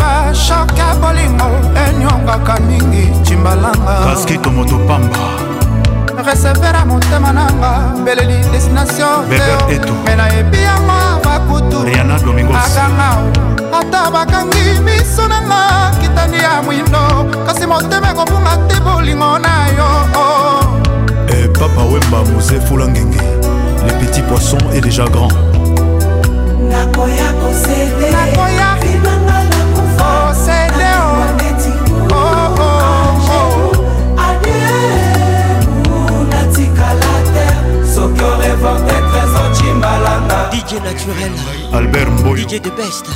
bashoke 0.00 0.78
ya 0.80 0.94
bolingo 0.96 1.46
enyongaka 1.76 2.56
mingi 2.60 3.12
cimbalanga 3.26 3.94
paski 4.04 4.38
tomoto 4.38 4.78
pamba 4.88 5.41
resever 6.22 6.74
ya 6.74 6.86
motema 6.86 7.32
nanga 7.32 7.78
mbeleli 8.00 8.36
destination 8.52 9.26
me 10.06 10.14
nayebi 10.16 10.62
yanga 10.62 11.18
bakutu 11.24 11.76
akanga 11.82 13.18
ata 13.80 14.10
bakangi 14.10 14.80
miso 14.84 15.28
nanga 15.28 15.90
kitani 16.00 16.36
ya 16.38 16.62
mwindo 16.62 17.00
kasi 17.46 17.66
motema 17.66 18.10
ekobunga 18.10 18.56
te 18.68 18.80
bolingo 18.80 19.38
na 19.38 19.66
yo 19.76 19.90
e 21.28 21.48
papa 21.48 21.82
wemba 21.84 22.30
mose 22.32 22.60
fula 22.60 22.88
ngenge 22.88 23.20
les 23.86 23.94
petits 23.98 24.22
poissons 24.28 24.70
est 24.74 24.80
déjà 24.80 25.04
grand 25.08 25.32
nakoya 26.70 27.32
kosele 27.40 28.10
nakoya 28.10 28.71
Forte, 38.62 38.94
Trésor, 39.10 39.46
Chimbalanga 39.56 40.38
DJ 40.52 40.72
naturel 40.86 41.32
Albert 41.72 42.10
Mboyo 42.20 42.46
DJ 42.46 42.60
de 42.60 42.70
Best 42.76 43.06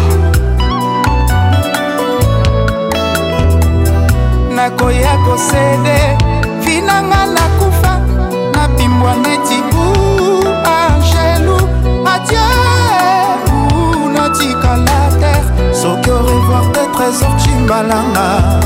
nakoya 4.55 5.17
kosede 5.17 6.17
finanga 6.61 7.25
nakufa 7.25 7.99
nabimbwa 8.53 9.15
neti 9.15 9.59
u 9.85 10.43
angelu 10.77 11.69
adieu 12.13 14.09
natikala 14.13 15.11
te 15.19 15.33
soki 15.81 16.09
orevoir 16.11 16.71
te 16.71 16.81
trésor 16.95 17.35
cimbalanga 17.39 18.57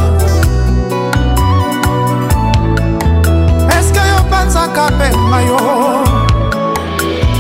elukaka 4.72 4.92
pema 4.98 5.42
yo 5.42 5.58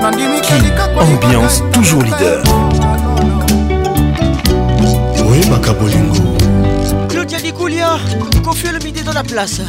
Ambiance 0.00 1.60
toujours 1.72 2.02
leader. 2.04 2.40
Oui, 5.26 5.44
Makabolingo. 5.50 6.14
Claudia 7.08 7.38
Nicoulia, 7.40 7.98
confie 8.44 8.68
le 8.72 8.78
midi 8.78 9.02
dans 9.02 9.12
la 9.12 9.22
place. 9.24 9.60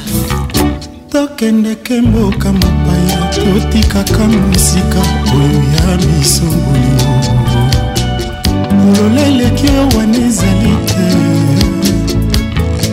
tokendeke 1.11 2.01
mboka 2.01 2.51
mopaya 2.51 3.19
totikaka 3.35 4.23
mosika 4.27 4.99
oyo 5.33 5.61
ya 5.91 5.97
biso 5.97 6.43
bolingo 6.45 6.98
lola 8.99 9.21
eleki 9.25 9.67
wana 9.97 10.17
ezali 10.27 10.71
te 10.89 11.07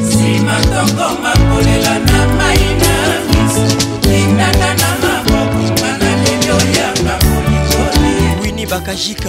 nsima 0.03 0.55
tokoma 0.71 1.33
kolela 1.51 1.95
na 2.09 2.19
mai 2.39 2.61
na 2.83 2.95
miso 3.31 3.67
lingaka 4.09 4.69
na 4.81 4.89
mabokonga 5.03 5.91
na 6.01 6.11
leli 6.17 6.51
oyanga 6.57 7.15
kolikoli 7.23 8.13
wini 8.43 8.67
bakajika 8.67 9.29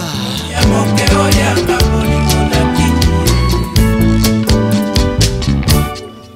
ya 0.54 0.68
moke 0.68 1.04
oyanga 1.24 1.78
kolikolaki 1.88 2.88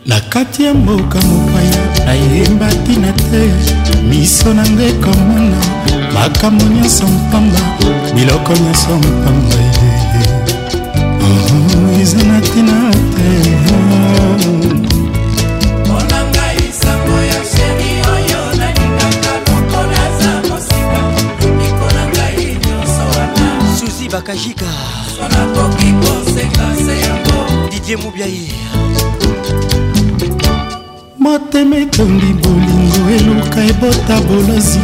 na 0.06 0.20
kati 0.20 0.64
ya 0.64 0.74
mboka 0.74 1.20
mopaya 1.22 2.06
nayemba 2.06 2.68
ntina 2.72 3.12
te 3.14 3.42
miso 4.10 4.54
na 4.54 4.70
ngai 4.70 4.94
komona 4.94 5.58
makambo 6.14 6.64
nyonso 6.66 7.08
mpamba 7.08 7.60
biloko 8.16 8.54
nyonso 8.54 8.98
mpamba 8.98 9.71
eza 12.02 12.18
na 12.24 12.40
ntina 12.40 12.90
te 12.92 13.30
bakajika 24.12 24.66
didie 27.70 27.98
mobiai 27.98 28.52
motema 31.20 31.76
etondi 31.76 32.26
bolingo 32.26 33.02
eluka 33.16 33.62
ebota 33.64 34.16
bolozi 34.28 34.80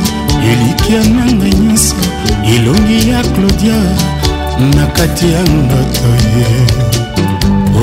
elikia 0.51 0.99
na 1.15 1.25
ngai 1.33 1.49
nyonso 1.61 1.95
elongi 2.53 3.09
ya 3.09 3.21
claudia 3.33 3.79
na 4.75 4.85
kati 4.95 5.31
ya 5.31 5.41
ndoto 5.43 6.07
ye 6.31 6.86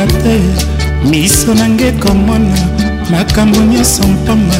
komona 0.00 0.22
te 0.22 0.40
miso 1.08 1.54
nanga 1.54 1.86
ekomona 1.86 2.56
makambo 3.10 3.58
nyonso 3.58 4.02
mpamba 4.06 4.56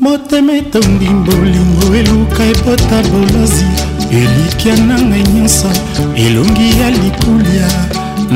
motema 0.00 0.52
etondi 0.52 1.08
bolingo 1.24 1.77
eluka 1.98 2.44
ebota 2.44 3.02
bolozi 3.10 3.64
elikya 4.10 4.76
na 4.86 4.94
ngai 5.08 5.24
nyonso 5.34 5.68
elongi 6.24 6.68
ya 6.80 6.90
likulia 6.90 7.68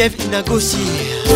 Geneviève 0.09 1.26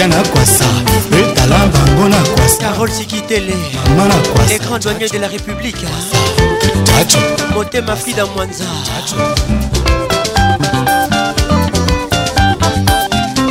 patricia 0.00 0.08
na 0.08 0.22
kwasa 0.28 0.64
etala 1.20 1.64
eh, 1.64 1.70
bango 1.72 2.08
na 2.08 2.16
kwascarole 2.34 2.92
sikitele 2.92 3.54
mama 3.88 4.04
na 4.08 4.14
kwasa 4.14 4.54
écran 4.54 4.78
douanier 4.80 5.08
de 5.10 5.18
la 5.18 5.28
république 5.28 5.84
motema 7.54 7.96
frida 7.96 8.26
mwanza 8.26 8.64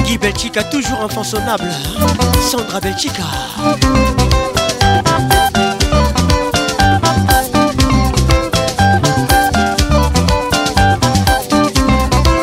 guy 0.06 0.18
belchika 0.18 0.64
toujours 0.64 1.00
infansonnable 1.04 1.74
sandra 2.52 2.80
belchika 2.82 3.24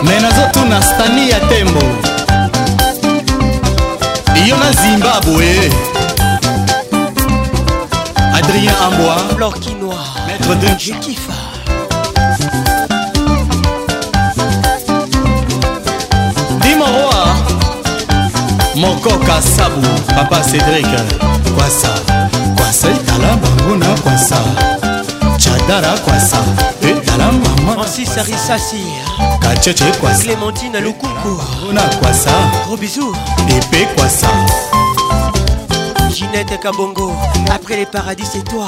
me 0.03 0.21
nazotuna 0.21 0.83
stani 0.83 1.29
ya 1.31 1.41
tembo 1.41 2.06
yo 4.47 4.57
na 4.59 4.70
zimbabwe 4.72 5.70
adrien 8.34 8.74
amboi 8.86 9.38
lorkinoir 9.38 10.16
maître 10.26 10.55
de 10.61 10.68
jekifa 10.78 11.32
dimoroi 16.62 17.26
mokoka 18.76 19.42
sabu 19.57 19.80
papa 20.16 20.38
cédrik 20.40 20.97
kwasa 21.57 21.90
kwasa 22.57 22.88
etala 22.90 23.36
bango 23.36 23.76
na 23.76 23.99
kwasa 24.01 24.76
dara 25.69 25.97
kwasa 25.99 26.39
ezala 26.83 27.29
eh, 27.29 27.64
mamaancis 27.64 28.19
arisasi 28.19 28.83
kacece 29.43 29.85
kwasa 30.01 30.23
clémentine 30.25 30.81
lukunkuna 30.81 31.83
kwasa 32.01 32.31
gros 32.67 32.81
bisou 32.81 33.17
epe 33.49 33.87
kwasa 33.97 34.29
ginette 36.14 36.59
kabongo 36.59 37.12
après 37.55 37.77
les 37.77 37.87
paradis 37.87 38.27
c'est 38.33 38.45
toi 38.45 38.67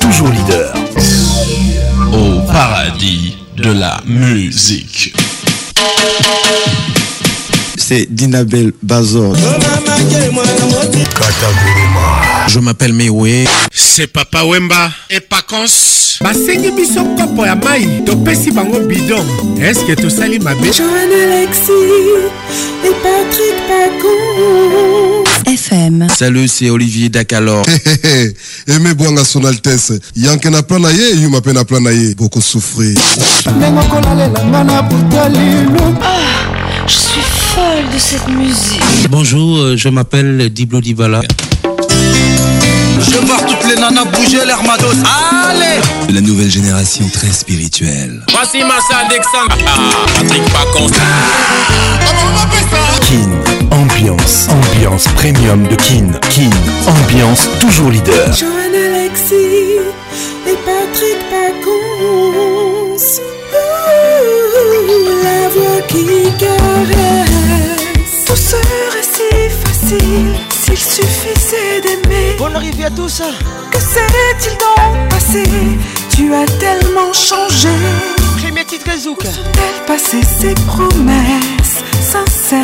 toujours 0.00 0.28
leader. 0.28 0.74
Au 2.12 2.40
paradis 2.50 3.36
de 3.56 3.70
la 3.70 4.00
musique. 4.04 5.14
C'est 7.76 8.06
Dinabel 8.12 8.72
Bazor. 8.82 9.36
Je 12.48 12.58
m'appelle 12.58 12.92
Mewé 12.92 13.44
C'est 13.72 14.08
Papa 14.08 14.42
Wemba 14.42 14.90
et 15.08 15.20
Pacons. 15.20 16.18
basengi 16.22 16.70
biso 16.70 17.02
kopo 17.18 17.44
ya 17.46 17.54
mai 17.56 18.04
topesi 18.04 18.50
bango 18.52 18.80
bidon 18.80 19.24
Et 19.58 19.70
Patrick 19.70 20.12
mabe 23.68 25.54
fm 25.56 26.06
salut 26.16 26.46
c'est 26.48 26.70
olivier 26.70 27.08
dakalor 27.08 27.64
Et 28.68 29.24
son 29.24 29.44
altesse. 29.44 29.94
yanke 30.16 30.48
na 30.50 30.62
plan 30.62 30.78
na 30.78 30.90
ye 30.92 31.08
eyuma 31.16 31.38
mpe 31.42 31.52
na 31.54 31.64
plan 31.64 31.82
na 31.82 31.90
ye 31.92 32.14
ah, 32.14 32.42
Je 36.86 36.92
suis 36.92 37.26
folle 37.50 37.88
de 37.92 37.98
cette 37.98 38.28
musique. 38.28 39.08
Bonjour, 39.10 39.58
euh, 39.58 39.76
je 39.76 39.88
m'appelle 39.88 40.50
Diblo 40.50 40.80
Dibala. 40.80 41.22
Je 41.64 43.26
vois 43.26 43.40
toutes 43.46 43.68
les 43.68 43.80
nanas 43.80 44.04
bouger 44.04 44.44
leur 44.46 44.62
la 46.12 46.20
nouvelle 46.20 46.50
génération 46.50 47.08
très 47.08 47.32
spirituelle. 47.32 48.22
Voici 48.32 48.62
Massa 48.62 48.98
Alexandre. 49.08 49.56
Ah, 49.66 49.76
ah, 49.76 50.10
Patrick 50.20 50.42
Pacons. 50.52 50.92
Ah, 52.06 53.00
Kin, 53.00 53.30
ambiance, 53.74 54.48
ambiance 54.50 55.04
premium 55.16 55.66
de 55.68 55.74
Kin. 55.76 56.10
Kin, 56.28 56.50
ambiance 56.86 57.48
toujours 57.60 57.90
leader. 57.90 58.30
Joanne 58.36 58.94
Alexis 58.94 59.80
et 60.46 60.58
Patrick 60.66 61.18
Pacons. 61.30 63.02
la 65.24 65.48
voix 65.48 65.80
qui 65.88 66.06
caresse. 66.38 68.24
Tout 68.26 68.36
serait 68.36 69.08
si 69.14 69.30
facile 69.62 70.34
s'il 70.62 70.76
suffisait 70.78 71.80
d'aimer. 71.82 72.34
Bonne 72.38 72.54
arrivée 72.56 72.84
à 72.84 72.90
tous. 72.90 73.22
Que 73.70 73.78
serait 73.78 74.36
il 74.42 74.58
donc 74.58 75.08
passé 75.08 75.44
tu 76.24 76.32
as 76.32 76.46
tellement 76.60 77.12
changé. 77.12 77.68
sont 78.96 79.16
Elle 79.18 79.86
passé 79.86 80.18
ses 80.38 80.54
promesses 80.54 81.82
sincères. 82.00 82.62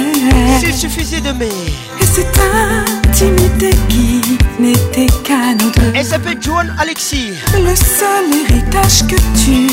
S'il 0.61 0.75
suffisait 0.75 1.21
de 1.21 1.33
m'aimer. 1.33 1.51
Et 2.01 2.05
cette 2.05 2.39
intimité 3.09 3.71
qui 3.89 4.21
n'était 4.63 5.07
qu'un 5.25 5.55
autre. 5.67 5.81
Et 5.93 6.05
ça 6.05 6.11
s'appelle 6.11 6.39
Joan 6.41 6.73
Alexis. 6.79 7.33
Le 7.57 7.75
seul 7.75 8.27
héritage 8.49 9.05
que 9.09 9.17
tu 9.41 9.67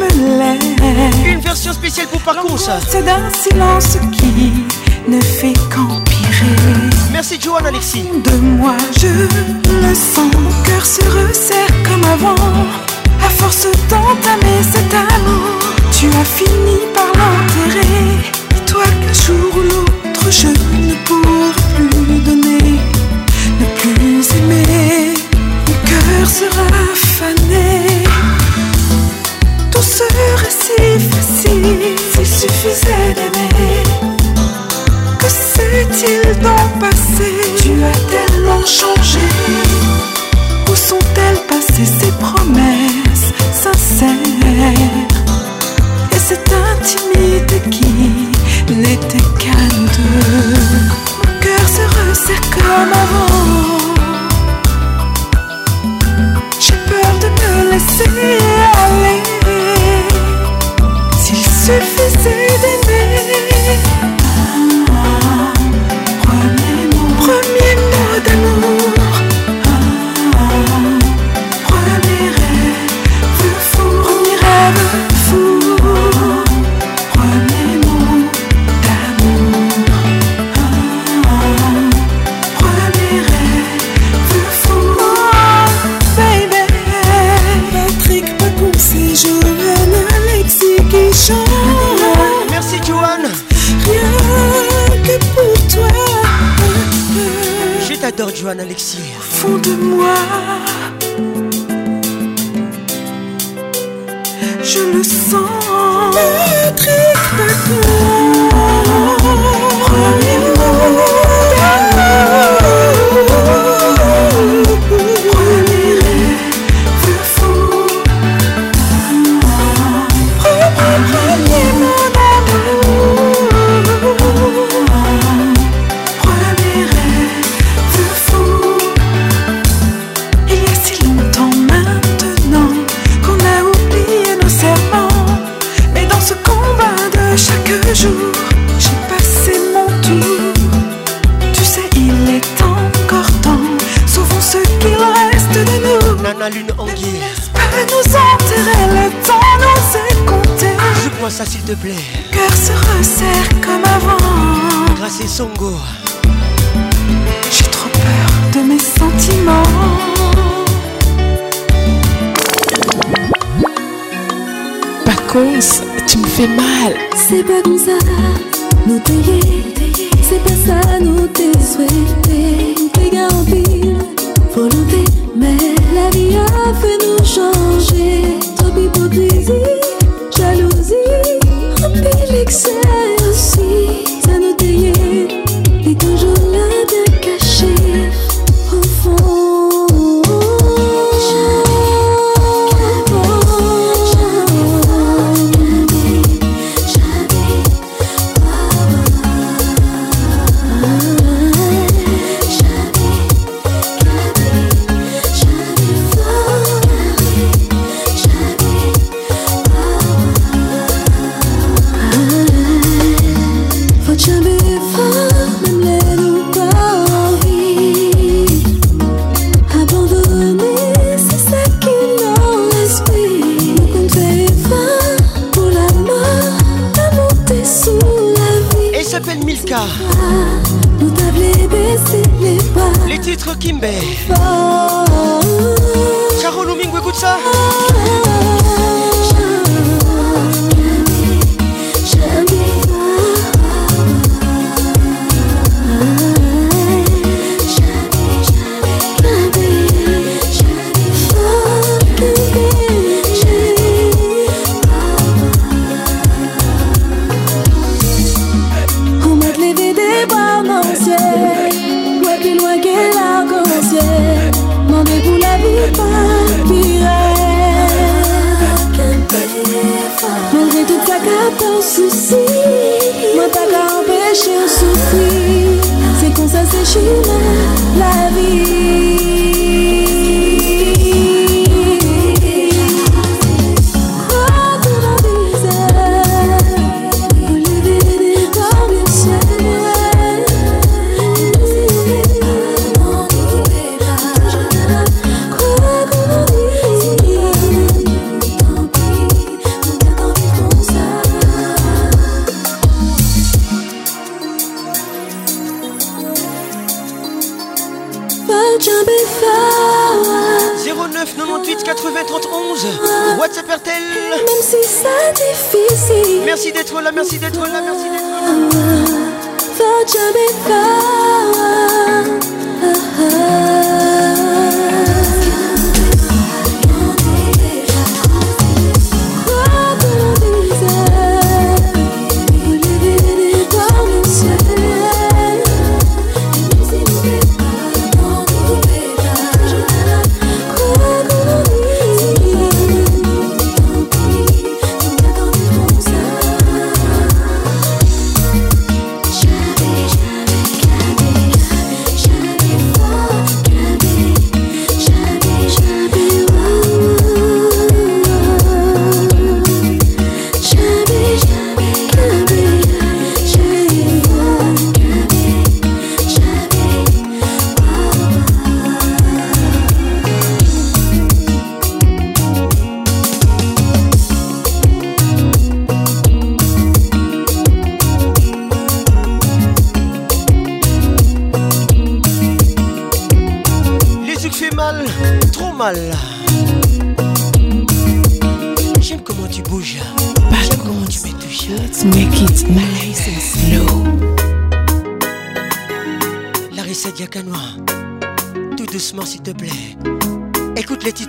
me 0.00 0.36
laisses. 0.48 1.14
Une 1.24 1.38
version 1.38 1.72
spéciale 1.72 2.08
pour 2.08 2.20
parcours 2.22 2.58
ça. 2.58 2.80
C'est 2.88 3.04
d'un 3.04 3.30
silence 3.32 3.96
qui 4.10 4.54
ne 5.06 5.20
fait 5.20 5.52
qu'empirer. 5.72 6.56
Merci 7.12 7.38
Joanne 7.40 7.66
Alexis. 7.66 8.06
De 8.24 8.36
moi, 8.38 8.74
je 9.00 9.06
le 9.06 9.94
sens, 9.94 10.32
mon 10.36 10.50
cœur 10.64 10.84
se 10.84 11.00
resserre 11.02 11.76
comme 11.84 12.02
avant 12.10 12.90
à 13.24 13.30
force 13.30 13.66
d'entamer 13.88 14.62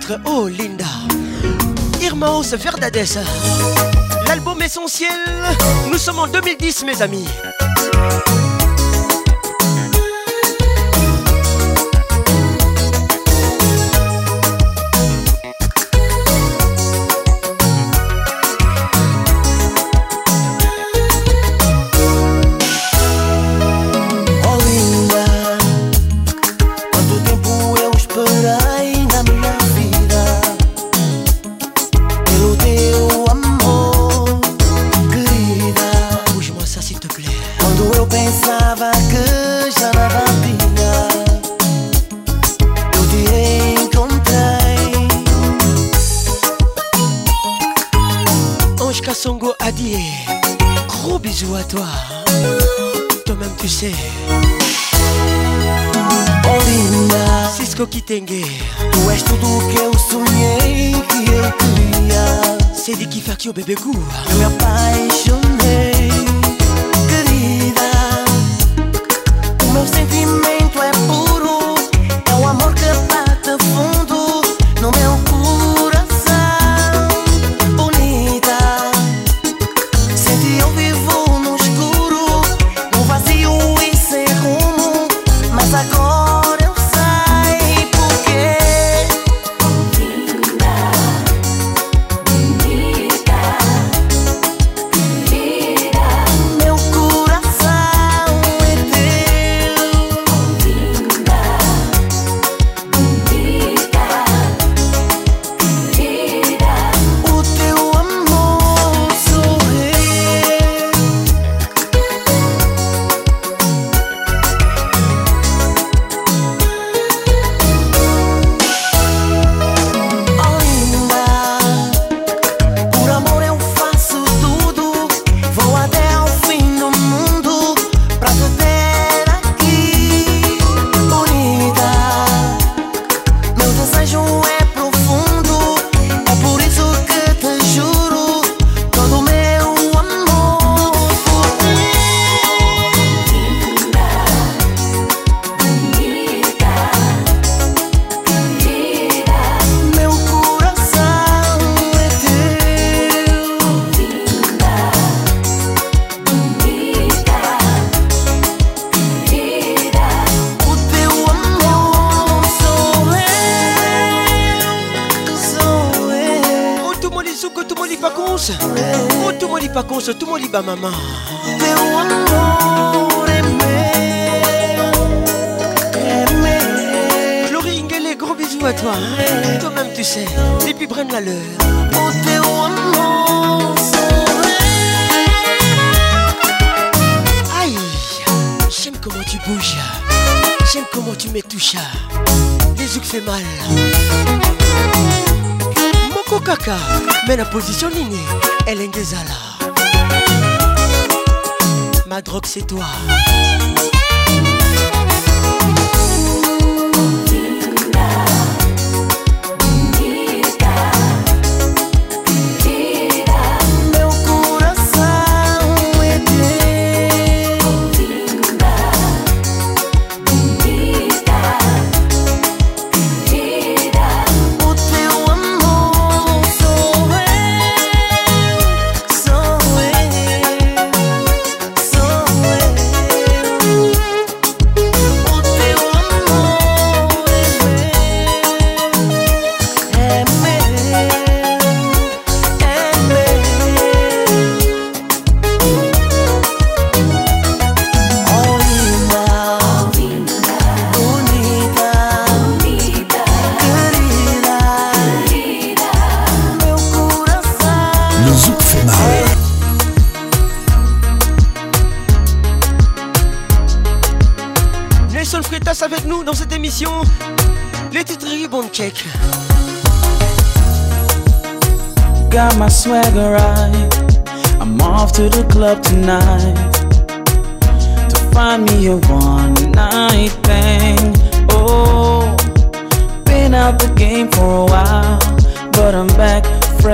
titre 0.06 0.18
Oh 0.24 0.48
Linda 0.48 0.86
Irmaos 2.00 2.54
Verdades 2.62 3.18
L'album 4.26 4.60
essentiel 4.62 5.10
Nous 5.90 5.98
sommes 5.98 6.18
en 6.20 6.26
2010 6.26 6.84
mes 6.84 7.02
amis 7.02 7.26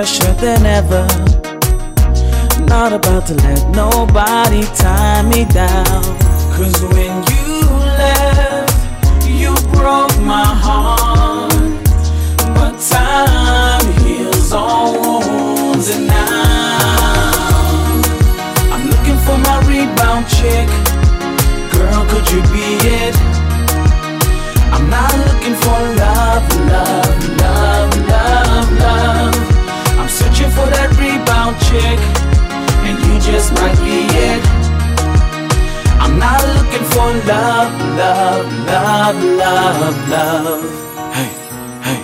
fresher 0.03 0.33
than 0.45 0.63
ever. 0.67 1.03
Not 2.73 2.93
about 2.93 3.23
to 3.29 3.35
let 3.47 3.61
nobody 3.83 4.61
tie 4.83 5.23
me 5.23 5.45
down. 5.45 6.03
Cause 6.55 6.77
when 6.93 7.15
you 7.33 7.53
left, 8.03 9.25
you 9.41 9.51
broke 9.79 10.15
my 10.35 10.49
heart. 10.65 11.65
But 12.59 12.73
time 12.99 13.87
heals 14.03 14.51
all 14.53 14.91
wounds, 15.05 15.87
and 15.95 16.05
now 16.09 17.61
I'm 18.75 18.83
looking 18.93 19.19
for 19.27 19.39
my 19.49 19.57
rebound 19.73 20.25
chick. 20.37 20.69
Girl, 21.75 22.01
could 22.11 22.27
you 22.33 22.41
be 22.57 22.67
it? 23.07 23.15
I'm 24.75 24.85
not 24.97 25.13
looking 25.29 25.55
for 25.65 25.79
love, 26.03 26.45
love, 26.73 27.29
love. 27.29 27.42
chick, 31.73 32.01
and 32.89 32.97
you 33.07 33.15
just 33.33 33.53
might 33.55 33.79
be 33.85 34.05
it. 34.35 34.43
I'm 36.03 36.19
not 36.19 36.41
looking 36.57 36.87
for 36.93 37.09
love, 37.31 37.73
love, 37.97 38.47
love, 38.69 39.23
love, 39.41 40.09
love. 40.13 40.65
Hey, 41.17 41.31
hey, 41.87 41.99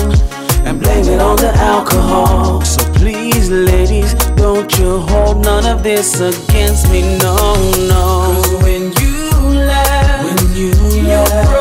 and 0.68 0.82
blame 0.82 1.08
it 1.14 1.22
on 1.22 1.38
the 1.38 1.52
alcohol. 1.56 2.62
So 2.64 2.84
please, 2.96 3.50
ladies, 3.50 4.14
don't 4.42 4.70
you 4.78 5.00
hold 5.12 5.38
none 5.46 5.66
of 5.66 5.82
this 5.84 6.20
against 6.20 6.92
me, 6.92 7.02
no, 7.20 7.34
no. 7.92 8.04
Cause 8.34 8.64
when 8.64 8.84
you 9.02 9.14
laugh, 9.72 10.26
when 10.26 10.54
you 10.56 10.74
laugh. 11.08 11.55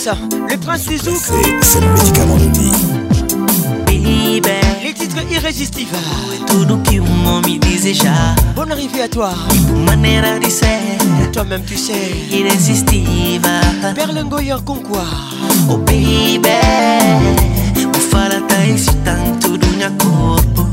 Prince, 0.00 0.16
le 0.48 0.56
Prince 0.56 0.84
Suzuki. 0.96 1.50
C'est 1.60 1.80
le 1.80 1.88
médicament 1.92 2.36
de 2.36 2.48
vie. 2.58 2.72
Les 4.82 4.94
titres 4.94 5.22
irrésistibles. 5.30 5.90
me 6.50 8.54
Bonne 8.56 8.72
arrivée 8.72 9.02
à 9.02 9.08
toi. 9.08 9.34
de 9.58 11.26
Toi-même 11.32 11.62
tu 11.66 11.76
sais. 11.76 11.92
Irrésistible. 12.32 13.46
Berlingoyer 13.94 14.56
Concours. 14.64 15.04
Oh 15.68 15.76
baby. 15.76 16.40
ta 18.10 18.28
tanto 19.12 19.56
do 19.58 19.66
meu 19.76 19.90
corpo. 19.98 20.66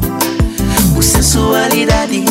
O 0.97 1.01
sensualidade 1.01 2.23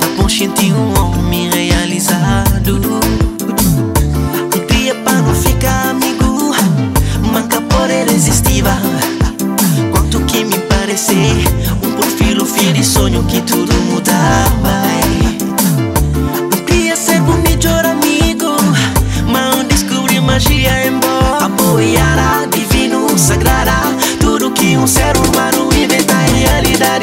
tá 0.00 0.06
consciente 0.16 0.72
um 0.72 0.88
homem 0.98 1.50
realizado. 1.50 2.76
Um 4.54 4.60
dia 4.68 4.94
para 5.04 5.18
não 5.20 5.34
ficar 5.34 5.97
Quanto 9.92 10.24
que 10.24 10.42
me 10.42 10.56
parecer 10.56 11.36
Um 11.82 11.92
perfil 12.00 12.46
filho 12.46 12.80
e 12.80 12.82
sonho 12.82 13.22
que 13.24 13.42
tudo 13.42 13.74
mudava 13.90 14.74
Um 16.56 16.64
dia 16.74 16.96
ser 16.96 17.20
o 17.20 17.32
melhor 17.42 17.84
amigo 17.84 18.48
Mas 19.28 19.66
descobri 19.68 20.18
magia 20.18 20.86
em 20.86 20.98
boa 20.98 21.44
Apoiará, 21.44 22.46
divino, 22.50 23.06
sagrará 23.18 23.82
Tudo 24.18 24.50
que 24.52 24.78
um 24.78 24.86
ser 24.86 25.14
humano 25.18 25.68
inventa 25.78 26.14
e 26.34 26.38
realizará 26.38 26.98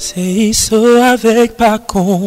C'est 0.00 0.20
Iso 0.20 0.96
avec 1.00 1.56
pas 1.56 1.78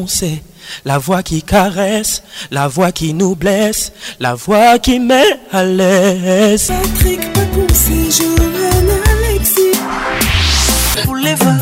c'est 0.07 0.41
la 0.85 0.97
voix 0.97 1.23
qui 1.23 1.43
caresse, 1.43 2.23
la 2.51 2.67
voix 2.67 2.91
qui 2.91 3.13
nous 3.13 3.35
blesse, 3.35 3.91
la 4.19 4.35
voix 4.35 4.79
qui 4.79 4.99
met 4.99 5.25
à 5.51 5.63
l'aise. 5.63 6.67
Patrick 6.93 7.19
Pacon, 7.33 7.67
c'est 7.73 8.23
Joanne 8.23 8.91
Alexis. 9.27 11.03
Pour 11.03 11.15
les 11.15 11.35
voix. 11.35 11.53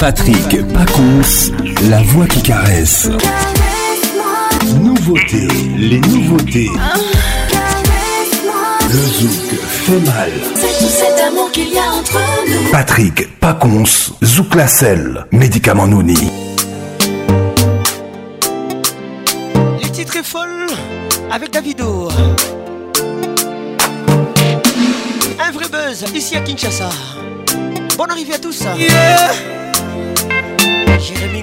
Patrick 0.00 0.48
Pacons, 0.72 1.52
la 1.90 2.02
voix 2.02 2.26
qui 2.26 2.42
caresse. 2.42 3.08
Nouveautés, 4.80 5.46
les 5.76 5.98
nouveautés. 6.00 6.70
Le 8.88 8.94
zouk 8.94 9.60
fait 9.60 10.00
mal. 10.06 10.30
C'est 10.54 10.78
tout 10.82 10.90
cet 10.90 11.20
amour 11.28 11.50
qu'il 11.52 11.68
y 11.68 11.76
a 11.78 11.92
entre 11.92 12.16
nous. 12.48 12.70
Patrick 12.72 13.38
Pacons, 13.40 13.84
Zouk 14.24 14.54
médicament 15.32 15.86
Nouni. 15.86 16.16
Les 19.82 19.90
titres 19.90 20.16
est 20.16 20.24
folle 20.24 20.48
avec 21.30 21.50
Davido. 21.52 22.08
Un 25.38 25.50
vrai 25.52 25.66
buzz 25.70 26.04
ici 26.14 26.36
à 26.36 26.40
Kinshasa. 26.40 26.88
Bonne 27.98 28.10
arrivée 28.12 28.34
à 28.34 28.38
tous. 28.38 28.62
Yeah. 28.78 29.30
Jérémy 30.98 31.42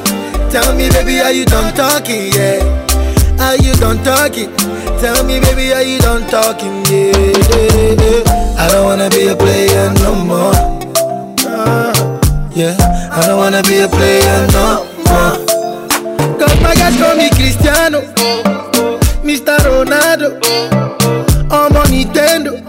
Tell 0.51 0.75
me, 0.75 0.89
baby, 0.89 1.21
are 1.21 1.31
you 1.31 1.45
done 1.45 1.73
talking? 1.75 2.27
Yeah. 2.33 2.59
Are 3.39 3.55
you 3.55 3.71
done 3.75 4.03
talking? 4.03 4.53
Tell 4.99 5.23
me, 5.23 5.39
baby, 5.39 5.71
are 5.71 5.81
you 5.81 5.97
done 5.99 6.29
talking? 6.29 6.83
Yeah. 6.87 7.13
yeah, 7.15 7.95
yeah. 7.95 8.59
I 8.59 8.67
don't 8.69 8.83
wanna 8.83 9.09
be 9.09 9.27
a 9.27 9.35
player 9.37 9.93
no 10.03 10.13
more. 10.13 10.53
Yeah. 12.53 12.75
I 13.13 13.23
don't 13.27 13.37
wanna 13.37 13.61
be 13.63 13.79
a 13.79 13.87
player 13.87 14.47
no 14.51 14.83
more. 15.07 16.19
Cause 16.37 16.61
my 16.61 16.75
guys 16.75 16.97
call 16.97 17.15
me 17.15 17.29
Cristiano, 17.29 18.01
Mr. 19.23 19.55
Ronaldo, 19.59 20.35
I'm 21.49 21.77
on 21.77 21.85
Nintendo. 21.85 22.59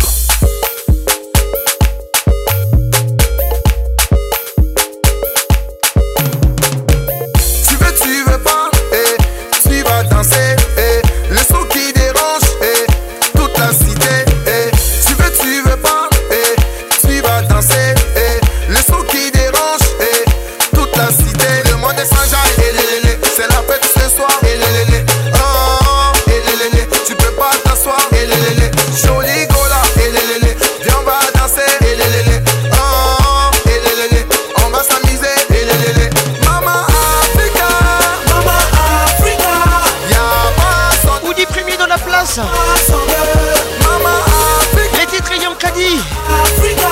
Kadi 45.63 45.95
Africa 46.43 46.91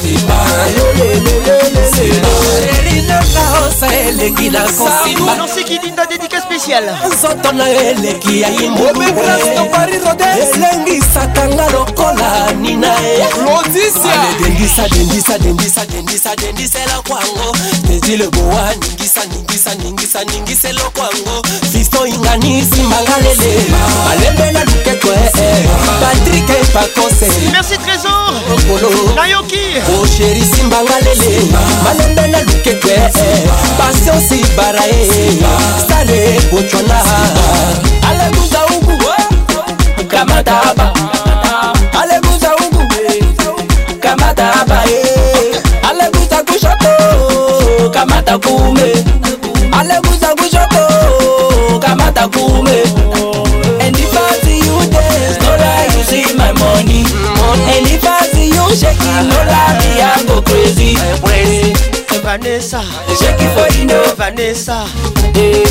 elinaka 2.70 3.44
osa 3.68 3.94
eleki 4.00 4.50
na 4.50 4.62
kosimba 4.64 5.36
spécial 6.64 6.84
nzoto 7.08 7.52
na 7.54 7.68
yo 7.70 7.80
eleki 7.82 8.42
ya 8.42 8.50
yimbuluelengisaka 8.50 11.48
nga 11.54 11.70
lokola 11.72 12.52
nina 12.62 12.92
edendisa 14.38 14.88
kwango 17.08 17.56
dedile 17.88 18.28
bowa 18.28 18.70
ningisa 18.76 19.22
ningisa 19.38 19.76
ningisa 19.76 20.24
ningiselo 20.24 20.90
kwango 20.96 21.46
fisto 21.74 22.08
inganisi 22.08 22.82
mangalele 22.82 23.62
malembe 24.06 24.52
na 24.52 24.64
lukeko 24.64 25.08
ee 25.12 25.26
eh, 25.44 25.66
eh. 25.66 25.72
patrik 26.02 26.50
epakose 26.50 27.32
merci 27.52 27.78
trésor 27.78 29.16
nayoki 29.16 29.74
osheri 30.02 30.44
simbangalele 30.56 31.42
malembe 31.84 32.28
na 32.28 32.42
lukeko 32.42 32.88
ee 32.92 33.10
eh, 33.16 33.48
pasionsi 33.78 34.46
barae 34.58 35.08
sare 35.90 36.44
kuchona 36.56 37.02
aleguza 38.10 38.60
huku 38.60 39.04
kamata 40.08 40.52
hapa 40.52 40.94
aleguza 42.02 42.48
huku 42.50 42.82
kamata 44.00 44.46
hapa 44.46 44.84
eh. 44.92 45.56
aleguza 45.90 46.44
kushoto 46.44 46.90
kamata 47.90 48.40
kuume 48.40 48.94
aleguza 49.72 50.28
kushoto 50.36 50.88
Vanessa. 62.34 62.82
Shake 63.22 63.38
it 63.38 63.54
for 63.54 63.70
Dino. 63.78 64.02
Vanessa. 64.16 64.88
Hey, 65.38 65.62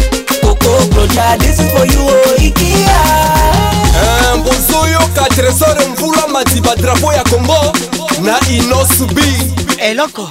Coco 0.42 0.86
Brocha, 0.94 1.36
this 1.40 1.58
is 1.58 1.66
for 1.72 1.84
you, 1.90 2.06
oh, 2.06 2.36
Ikea. 2.38 3.00
Mbozo 4.38 4.86
eh, 4.86 4.92
yo 4.92 5.00
ka 5.14 5.26
tresor 5.34 5.78
mvula 5.88 6.28
matiba 6.28 6.76
drapo 6.76 7.12
ya 7.12 7.24
Kongo 7.24 7.72
na 8.22 8.38
Inos 8.50 9.04
B 9.12 9.18
Et 9.82 9.94
là 9.94 10.04
encore 10.04 10.30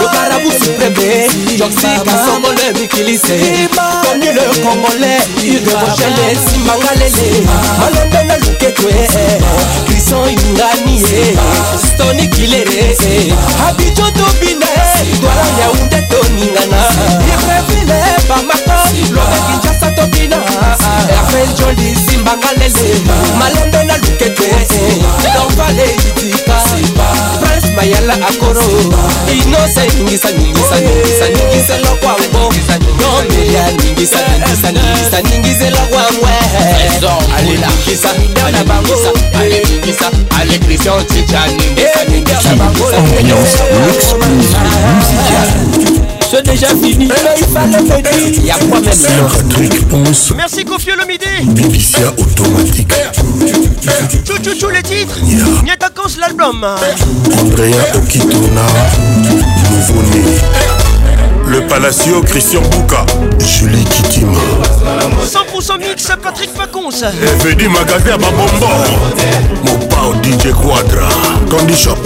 lobarabu 0.00 0.52
supreme 0.52 1.30
joksika 1.58 2.12
songole 2.26 2.66
mikilise 2.80 3.68
toni 4.04 4.26
le 4.26 4.42
congolais 4.62 5.24
udebochele 5.38 6.24
simbanga 6.50 6.94
lele 6.94 7.46
malende 7.80 8.22
na 8.28 8.38
luketwe 8.38 8.92
biso 10.10 10.28
ingani 10.30 11.02
stoni 11.92 12.26
kilere 12.28 13.34
abijo 13.68 14.02
tobina 14.06 14.66
dwala 15.20 15.44
yaunde 15.60 16.02
toningana 16.08 16.84
irevile 17.28 18.00
bamaka 18.28 18.84
lokakinjasa 19.12 19.90
tobina 19.96 20.36
rafael 21.10 21.48
joli 21.58 21.96
simbanga 22.10 22.48
lele 22.52 23.04
malembe 23.38 23.84
na 23.84 23.96
lukete 23.96 24.48
dorvale 25.34 25.84
itika 26.16 27.49
bayala 27.80 28.14
akoro 28.28 28.60
inose 29.32 29.88
ningisa 29.96 30.30
ningisa 30.30 30.76
ningisa 30.80 31.26
ningisela 31.28 31.88
kwabo 31.88 32.22
nomeya 32.32 33.70
ningisa 33.72 34.18
ningisa 34.18 34.70
ningisa 34.72 35.22
ningisela 35.22 35.76
kwabwe 35.86 36.30
aleningisa 37.38 38.08
bana 38.44 38.64
bango 38.64 38.94
aleningisa 39.40 40.10
ale 40.40 40.58
christian 40.58 41.06
chicha 41.06 41.46
ningisa 41.46 42.04
ningisa 42.08 42.54
bango 42.58 42.90
la 42.90 42.98
ambiance 42.98 43.62
l'exclusive 43.72 44.34
musicale 44.94 46.19
C'est 46.32 46.44
déjà 46.48 46.68
fini. 46.68 47.08
il 47.38 47.44
fallait 47.48 47.72
me 47.72 47.84
dire. 47.84 48.34
Il 48.36 48.46
y 48.46 48.50
a 48.52 48.54
quoi 48.54 48.78
même 48.78 48.84
là 48.84 49.28
Patrick 49.36 49.88
Ponce 49.88 50.32
Merci 50.36 50.64
Kofi 50.64 50.90
midi. 51.08 51.26
Bépicia 51.60 52.06
automatique. 52.16 52.92
Chouchouchou 54.24 54.66
eh, 54.70 54.76
les 54.76 54.82
titres. 54.82 55.18
Takos 55.80 56.18
l'album. 56.20 56.64
Andrea 57.36 57.96
Okitona. 57.96 58.62
Nouveau-né. 59.72 60.22
Le 61.48 61.66
Palacio 61.66 62.22
Christian 62.22 62.60
Bouka. 62.62 63.04
Julie 63.40 63.82
Kikima. 63.86 64.30
100% 65.26 65.78
mix 65.80 66.06
Patrick 66.22 66.54
Pacons. 66.54 66.92
FD 67.40 67.66
Magasin 67.68 68.16
Babombo. 68.18 68.68
Mon 69.64 69.74
pao 69.88 70.14
DJ 70.22 70.52
Quadra. 70.52 71.08
Candy 71.50 71.74
Shop. 71.74 71.96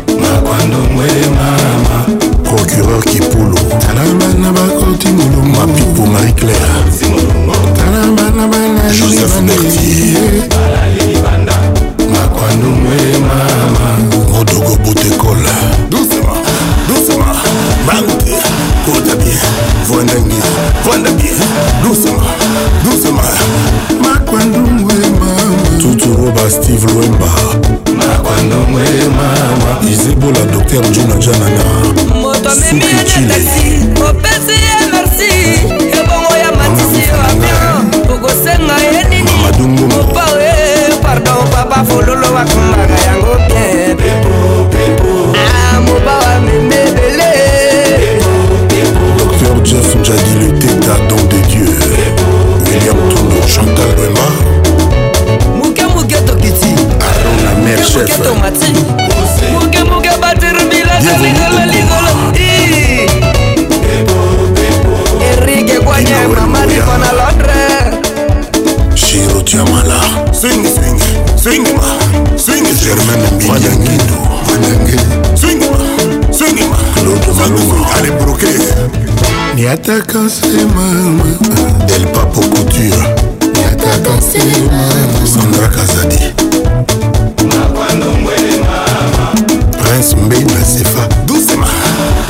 Makwando 0.08 0.78
mwe 0.94 1.04
mama 1.34 2.20
Procureur 2.44 3.00
Kipoulou 3.04 3.56
Talamana 3.80 4.52
Bakoti 4.52 5.08
Moulou 5.08 5.42
Mapipo 5.48 6.06
Marie-Claire 6.06 6.56
Talamana 7.76 8.92
Joseph 8.92 9.40
Nertier 9.42 10.48
Talamana 10.48 10.91
pandume 12.42 12.98
mama 13.28 13.88
modogo 14.32 14.76
botekola 14.84 15.54
doucement 15.92 16.38
doucement 16.88 17.36
bangute 17.86 18.36
kota 18.84 19.14
bien 19.16 19.38
vwanda 19.86 20.14
bien 20.26 20.42
vwanda 20.84 21.10
bien 21.10 21.38
doucement 21.84 22.24
doucement 22.84 23.34
makwandumwe 24.02 24.94
mama 25.20 25.30
tuturoba 25.80 26.50
steve 26.50 26.86
lwemba 26.94 27.30
makwandumwe 27.96 28.84
mama 29.18 29.70
izebola 29.92 30.40
docteur 30.52 30.82
jona 30.94 31.16
janana 31.20 31.64
moto 32.22 32.48
amemiyatatasi 32.50 33.86
opesi 34.08 34.54
ye 34.66 34.74
merci 34.92 35.32
ebongo 35.98 36.32
ya 36.42 36.50
matisi 36.58 37.00
yo 37.08 37.16
avion 37.28 37.84
okosenga 38.14 38.74
ye 38.92 39.02
nini 39.08 39.94
opa 40.00 40.31
pardon 41.12 41.44
papa 41.52 41.84
fololo 41.84 42.26
wakumbaka 42.34 42.96
yango 43.06 43.34
bien 43.48 44.96
moba 45.86 46.14
wa 46.22 46.40
memebele 46.40 47.32
docteur 49.18 49.56
jeff 49.68 49.90
jadi 50.02 50.34
le 50.40 50.50
teta 50.60 50.94
don 51.08 51.22
de 51.28 51.38
dieu 51.50 51.68
william 52.64 52.98
tono 53.10 53.38
chantal 53.52 53.90
rema 54.00 54.26
moke 55.58 55.84
moke 55.94 56.16
tokiti 56.26 56.72
arona 57.10 57.52
mer 57.64 57.80
chef 57.90 58.08
tomati 58.24 58.72
moke 59.52 59.84
moke 59.90 60.10
bater 60.20 60.56
bilaka 60.70 61.16
ligola 61.24 61.62
ligola 61.72 62.12
erike 65.30 65.76
kwanye 65.84 66.14
mamadi 66.36 66.78
ponala 66.80 67.21
Chiro 69.12 69.42
Tiamala 69.44 70.00
Sing 70.32 70.64
sing 70.64 70.96
sing 71.36 71.62
ma 71.76 71.92
sing 72.40 72.64
Germaine 72.80 73.28
Mbanyangindo 73.42 74.14
Mbanyangi 74.24 74.96
Sing 75.36 75.58
ma 75.68 75.78
sing 76.32 76.56
ma 76.70 76.78
Claude 76.96 77.30
Malou 77.36 77.84
Allez 78.00 78.12
broquer 78.16 78.56
Niata 79.54 80.00
Kasema 80.00 80.88
Del 81.86 82.06
Papo 82.16 82.40
Couture 82.40 83.04
Niata 83.52 83.92
Kasema 84.00 84.88
Sandra 85.28 85.68
Kazadi 85.68 86.32
Prince 89.82 90.16
Mbey 90.16 90.42
Nasefa 90.56 91.04
Doucement 91.28 91.71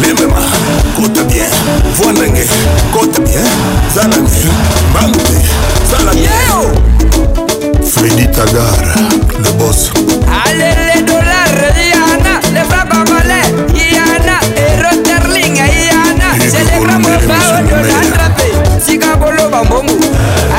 lemema 0.03 0.39
kota 1.01 1.23
bien 1.25 1.51
voi 1.99 2.13
ndenge 2.13 2.47
kota 2.93 3.21
bien 3.21 3.49
zala 3.95 4.17
nde 4.17 4.51
mbangu 4.91 5.19
te 5.19 5.37
zala 5.91 6.13
yeo 6.27 6.63
fredi 7.93 8.27
tagar 8.27 8.83
le 9.45 9.51
bos 9.59 9.79
alele 10.45 10.97
dolar 11.07 11.57
yana 11.95 12.35
le 12.55 12.63
fraba 12.71 12.99
male 13.11 13.41
yana 13.97 14.37
eroterling 14.67 15.57
yana 15.91 16.29
celebramobaodonandrape 16.53 18.49
sika 18.87 19.17
boloba 19.17 19.65
mbongu 19.65 20.05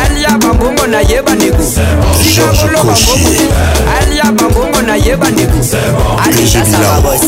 alia 0.03 0.31
bambongo 0.37 0.87
nayeba 0.87 1.35
nego 1.35 1.63
sika 2.33 2.45
boloba 2.61 2.91
mbongu 2.95 3.23
ye 5.05 5.15
bandeko 5.17 5.57
alishasa 6.25 6.77
babos 6.77 7.21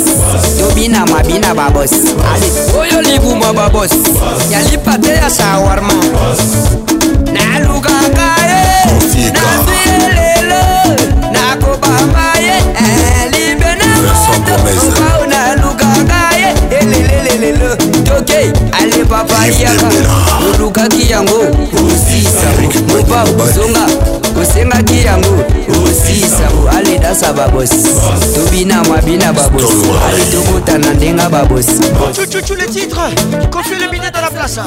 tobina 0.60 1.06
mabina 1.06 1.54
babos 1.54 1.92
ali 2.34 2.48
oyo 2.80 3.02
libuma 3.02 3.54
babos 3.54 3.90
yalipateya 4.52 5.30
shawarma 5.30 5.94
nalukakaye 7.34 8.60
nasilelo 9.36 10.62
nakobambaye 11.32 12.56
eh, 12.80 13.32
libe 13.32 13.76
na 13.82 13.90
motoukau 14.02 15.28
nalukakaye 15.30 16.48
elelelelelo 16.80 17.72
eh, 17.72 18.04
toke 18.04 18.54
alepapayaka 18.72 19.90
olukaki 20.48 21.12
yango 21.12 21.40
osisa 21.42 22.48
mopa 22.88 23.24
ozonga 23.44 23.88
osengaki 24.42 25.02
yango 25.06 25.36
osisabu 25.88 26.68
aledasa 26.78 27.34
babosi 27.34 27.76
tobina 28.36 28.84
mwabina 28.84 29.34
babosi 29.34 29.86
alitokota 30.12 30.78
na 30.78 30.94
ndenga 30.94 31.30
babosi 31.30 31.72
le 32.60 32.68
titre 32.74 33.00
confie 33.52 33.78
le 33.80 33.88
minet 33.92 34.12
dans 34.14 34.22
la 34.22 34.30
place 34.32 34.60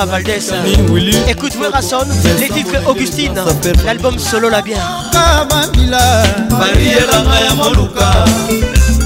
à 0.00 0.06
Valdez. 0.06 0.40
Écoute 1.28 1.52
Werason, 1.60 1.98
les 2.40 2.48
titres 2.48 2.76
Augustine, 2.88 3.34
l'album 3.84 4.18
solo 4.18 4.48
la 4.48 4.62
bien. 4.62 4.78
Ah, 5.14 5.46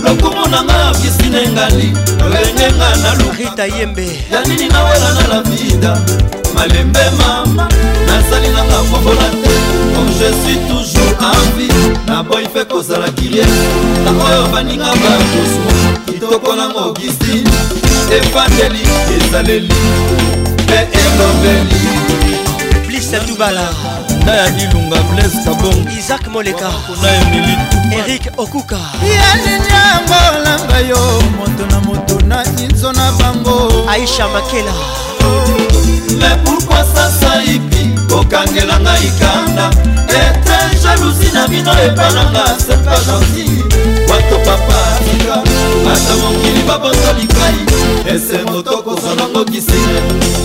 lokumu 0.07 0.51
na 0.51 0.61
nga 0.63 0.93
bisina 1.03 1.39
engali 1.47 1.91
lolenge 2.21 2.67
nga 2.79 2.89
na 3.03 3.11
lurita 3.19 3.67
yembe 3.67 4.05
yanini 4.31 4.69
nawela 4.69 5.11
na 5.17 5.27
la 5.33 5.41
vida 5.49 5.95
malembe 6.55 7.03
mama 7.19 7.67
nasali 8.07 8.49
na 8.55 8.63
nga 8.69 8.79
kobola 8.91 9.27
te 9.43 9.55
comme 9.95 10.13
je 10.21 10.31
suis 10.45 10.59
toujours 10.71 11.15
envi 11.19 11.69
na 12.07 12.23
boy 12.23 12.45
mpe 12.45 12.63
kozala 12.71 13.09
kirie 13.17 13.47
na 14.05 14.11
oyo 14.27 14.47
baninga 14.53 14.85
bakosuwa 15.01 15.74
koko 16.41 16.55
nango 16.57 16.79
augustine 16.81 17.51
efandeli 18.21 18.83
ezaleli 19.17 19.69
mpe 20.67 20.79
elobeli 21.01 21.81
blisa 22.87 23.21
tubala 23.27 23.67
na 24.27 24.33
ya 24.35 24.47
ilunga 24.63 24.99
blaise 25.03 25.39
kabong 25.45 25.87
isak 25.99 26.27
moleka 26.33 26.69
na 27.03 27.09
emili 27.21 27.55
erik 28.03 28.25
okuka 28.37 28.79
yalinja 29.19 29.79
yango 29.91 30.19
olamba 30.39 30.79
yo 30.91 31.03
moto 31.39 31.65
na 31.71 31.79
moto 31.87 32.15
na 32.27 32.39
inso 32.65 32.93
na 32.93 33.13
bango 33.13 33.85
aisha 33.89 34.29
makela 34.29 34.75
mais 36.21 36.39
pourquoi 36.45 36.85
sasa 36.95 37.43
ipi 37.55 37.81
kokangelanga 38.11 38.95
ikanda 39.09 39.67
etre 40.21 40.59
jalousi 40.83 41.29
na 41.35 41.49
bino 41.49 41.73
epananga 41.87 42.45
sepa 42.67 42.97
gentil 43.07 43.74
moko 44.35 44.45
papa 44.45 44.75
tika 45.05 45.43
ata 45.93 46.17
mokili 46.17 46.63
babonza 46.67 47.13
likai 47.13 47.65
ese 48.17 48.43
moto 48.51 48.83
kozanango 48.83 49.45
kisinga 49.45 50.01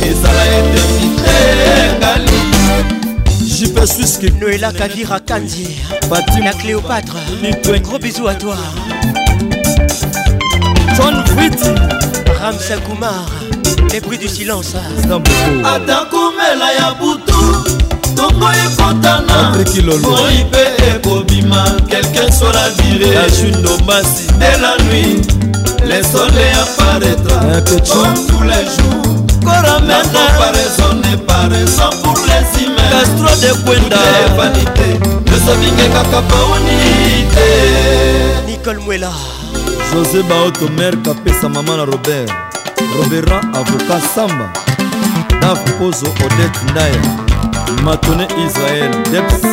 ezala 0.09 0.45
eternité 0.59 1.97
ngali 1.97 3.47
jupe 3.59 3.87
suiske 3.87 4.29
noela 4.41 4.71
kavira 4.71 5.19
kandi 5.19 5.67
batina 6.09 6.51
cléopatre 6.53 7.17
gros 7.83 7.99
bisou 8.01 8.27
à 8.27 8.33
toi 8.35 8.55
john 10.95 11.23
frit 11.25 11.59
ramsa 12.41 12.77
kumar 12.87 13.25
les 13.91 13.99
bruits 14.01 14.17
du 14.19 14.27
silence 14.27 14.75
atakomela 15.63 16.73
ya 16.79 16.93
butu 16.99 17.68
ntongo 18.19 18.45
ekotana 18.65 19.37
moi 20.05 20.35
mpe 20.49 20.63
ekobima 20.91 21.63
quelqu'un 21.89 22.29
sur 22.37 22.51
la 22.53 22.65
vireajudombasi 22.77 24.23
de 24.41 24.51
la 24.61 24.73
nuit 24.83 25.21
le 25.87 25.99
soleil 26.11 26.53
apparaîtra 26.63 27.61
comme 27.89 28.17
tous 28.27 28.43
les 28.43 28.65
jours 28.75 29.45
la 29.89 30.01
comparaison 30.15 30.91
n'est 31.01 31.17
pas 31.25 31.43
raison 31.55 31.89
pour 32.03 32.17
les 32.29 32.63
humains 32.63 32.91
castro 32.91 33.31
de 33.43 33.53
kwenda 33.63 33.97
vanité 34.37 34.89
nozobinge 35.31 35.85
kaka 35.93 36.21
paoni 36.21 37.23
te 37.33 37.47
nicole 38.51 38.79
mwela 38.85 39.11
josé 39.93 40.23
baotomer 40.23 40.93
kapesa 41.05 41.49
mama 41.49 41.77
na 41.77 41.85
robert 41.85 42.31
roberan 42.97 43.55
avoka 43.55 43.97
samba 44.15 44.51
daf 45.41 45.59
pozo 45.79 46.05
odete 46.05 46.59
ndaya 46.71 47.28
matone 47.77 48.27
israel 48.45 48.91
deps 49.11 49.43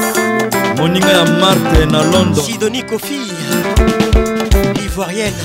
moninga 0.78 1.10
ya 1.12 1.24
marte 1.24 1.86
na 1.92 2.02
london 2.04 2.34
sidoni 2.46 2.82
kofi 2.82 3.20
ivoirienne 4.86 5.36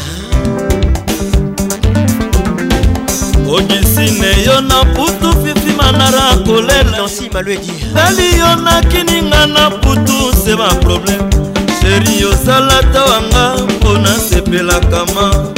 ongisine 3.56 4.28
yo 4.46 4.62
na 4.62 4.86
putu 4.86 5.34
fifima 5.46 5.92
nara 5.92 6.38
kolelali 6.46 8.40
yo 8.40 8.56
nakininga 8.56 9.48
na 9.48 9.70
putu 9.72 10.36
se 10.46 10.56
baproblème 10.56 11.32
sheri 11.82 12.26
ozala 12.26 12.84
ta 12.84 13.06
wanga 13.06 13.64
mpo 13.64 13.90
nasepelakama 13.98 15.52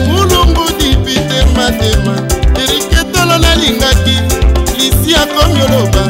mulungudi 0.08 0.86
eh, 0.86 0.92
eh, 0.94 1.00
pite 1.06 1.40
matema 1.56 2.14
eriketolo 2.62 3.38
nalingaki 3.38 4.22
akomi 5.22 5.60
oloba 5.66 6.04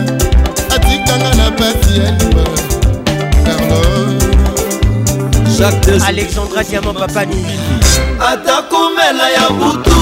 atikanga 0.76 1.34
na 1.36 1.52
pasi 1.52 1.94
ya 2.00 2.12
liba 2.18 2.44
alexandra 6.08 6.64
diamant 6.64 6.98
papani 7.00 7.42
ata 8.32 8.62
komela 8.72 9.26
ya 9.38 9.48
butu 9.60 10.00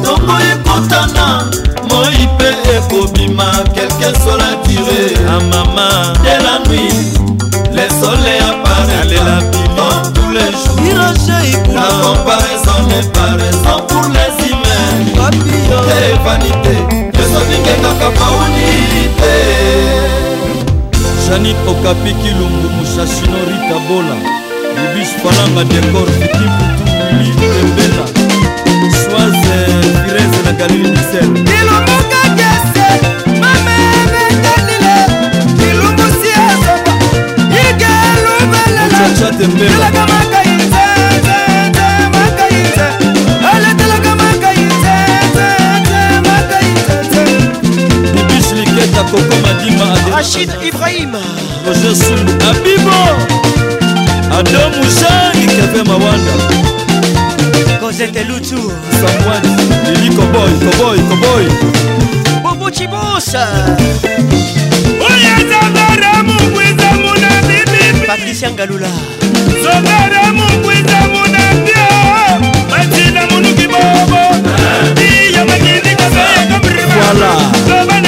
ntongo 0.00 0.34
ekotana 0.52 1.26
moi 1.88 2.18
mpe 2.34 2.48
ekobima 2.76 3.48
kelke 3.74 4.08
sola 4.22 4.48
tire 4.64 5.00
amama 5.36 5.88
de 6.24 6.34
la 6.44 6.54
nuit 6.66 7.10
le 7.76 7.84
soleil 8.00 8.40
apparaîtra 8.50 9.34
oh, 9.84 9.98
tous 10.16 10.30
les 10.36 10.50
jours 10.60 11.02
la 11.78 11.88
comparaison 12.02 12.76
n'est 12.88 13.08
pas 13.16 13.32
raison 13.42 13.76
pour 13.88 14.06
les 14.16 14.32
humains 14.48 14.92
et 16.06 16.24
vanité 16.24 16.97
kapauni 18.08 19.12
te 19.20 19.34
janit 21.26 21.60
okapi 21.72 22.12
kilumbu 22.22 22.68
musasino 22.76 23.38
ritabola 23.50 24.16
libis 24.76 25.12
palanga 25.22 25.62
dekor 25.72 26.08
fitimutu 26.16 26.84
wili 27.12 27.32
tembela 27.54 28.06
swaze 29.00 29.56
firese 30.00 30.40
na 30.44 30.52
galili 30.60 30.88
misel 30.94 31.30
ilumuka 31.58 32.22
kese 32.38 32.88
mamenetanile 33.42 34.96
ilumusieseba 35.68 36.74
igelubelela 37.60 40.37
julieta 48.78 49.02
koko 49.02 49.36
madima 49.42 50.16
rachid 50.16 50.50
ibrahim 50.66 51.12
roger 51.66 51.96
sumbu 51.96 52.32
abibo 52.48 53.02
adomu 54.38 54.84
jani 54.98 55.46
keve 55.46 55.82
mawanda 55.84 56.32
kozete 57.80 58.24
lutu 58.24 58.72
samwani 59.00 59.48
lili 59.88 60.08
koboy 60.16 60.50
koboy 60.50 60.98
koboy 61.08 61.44
bobo 62.42 62.70
chibosa 62.70 63.48
oyezangara 65.08 66.22
mungwiza 66.22 66.88
muna 66.92 67.28
bibibi 67.48 68.06
patricia 68.06 68.50
ngalula 68.50 68.90
zongara 69.62 70.32
mungwiza 70.32 70.98
muna 71.08 71.54
bio 71.64 71.88
matina 72.70 73.26
munuki 73.30 73.66
bobo 73.66 74.22
iyo 75.02 75.46
makindi 75.46 75.90
kabeya 76.00 76.46
kabrima 76.50 76.94
voilà. 76.94 78.07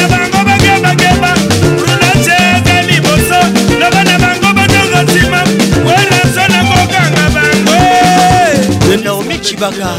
kibaga 9.43 9.91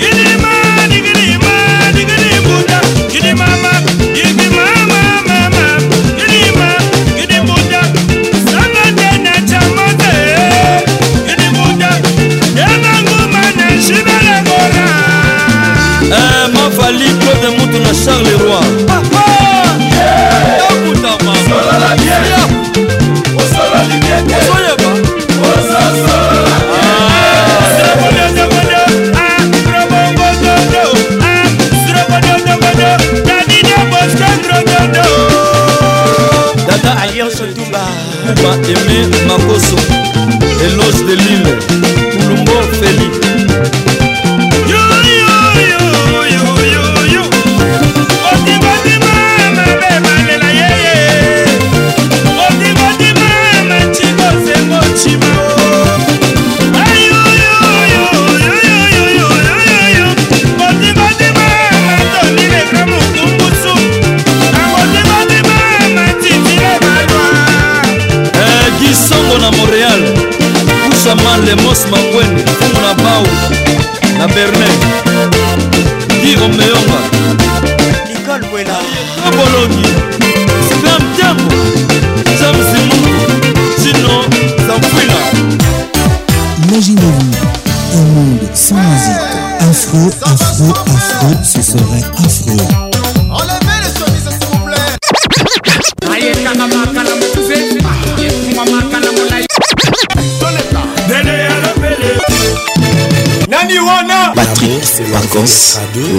gidima 0.00 0.50
digidima 0.90 1.54
digidibunda 1.96 2.78
gidimama 3.12 3.72
digimamamamam 4.14 5.82
gidima 6.18 6.68
gidibunda 7.16 7.80
sangatena 8.52 9.32
camate 9.48 10.16
gidibunda 11.28 11.90
demangumana 12.56 13.66
shibalengora 13.80 14.86
eh, 16.16 16.44
mafali 16.54 17.10
claude 17.20 17.48
mutu 17.58 17.78
na 17.84 17.92
charles 18.04 18.38
roi 18.40 18.80
okutama 20.70 21.32
alliance 36.96 37.42
tumba 37.54 37.80
ma 38.42 38.54
aimé 38.66 38.98
makoso 39.26 39.76
eloge 40.66 41.04
de 41.06 41.14
lille 41.22 42.07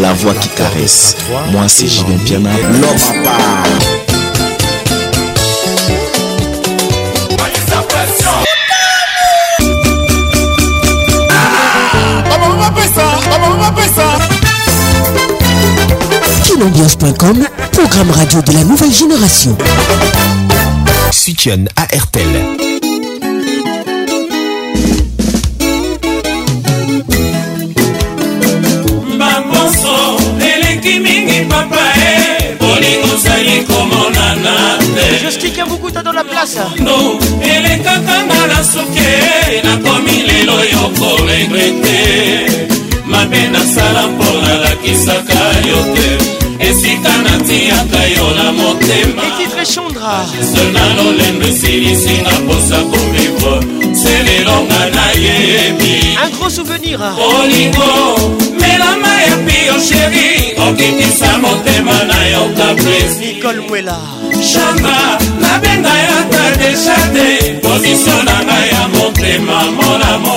la 0.02 0.14
voix 0.14 0.34
qui 0.36 0.48
caresse. 0.50 1.16
Moi, 1.52 1.66
c'est 1.68 1.88
Julien 1.88 2.18
Piana, 2.26 2.52
l'homme 2.70 3.26
à 17.02 17.34
programme 17.76 18.12
radio 18.12 18.42
de 18.42 18.52
la 18.54 18.64
nouvelle 18.64 18.92
génération. 18.92 19.58
Soutien 21.12 21.60
à 21.76 21.86
place 36.40 36.66
elekaka 37.54 38.18
nga 38.28 38.42
na 38.52 38.60
suke 38.72 39.10
nakomi 39.66 40.16
lelo 40.30 40.54
yo 40.74 40.84
koregrete 41.00 42.00
mabe 43.12 43.42
nasala 43.54 44.08
mpo 44.08 44.24
nalakisaka 44.44 45.42
yo 45.70 45.80
te 45.96 46.10
esika 46.68 47.14
natiaka 47.26 48.02
yo 48.16 48.26
na 48.40 48.46
motema 48.58 49.24
nalolendo 50.76 51.48
esilisinga 51.48 52.36
posako 52.48 52.99
elonga 54.50 54.90
nayebi 54.98 56.18
un 56.24 56.32
gros 56.40 56.50
souvenir 56.54 57.00
olingo 57.18 58.38
melama 58.60 59.14
ya 59.28 59.36
pio 59.46 59.80
sheri 59.88 60.54
oh 60.58 60.70
okitisa 60.70 61.38
motema 61.38 62.04
na 62.04 62.20
yo 62.34 62.46
kaplesikole 62.58 63.60
mwela 63.60 63.98
shamba 64.52 65.18
nabenga 65.42 65.90
yaka 65.90 66.58
deshate 66.58 67.60
pozisio 67.62 68.24
na 68.24 68.44
ngai 68.46 68.70
ya 68.70 68.88
motema 68.88 69.64
monamo 69.72 70.36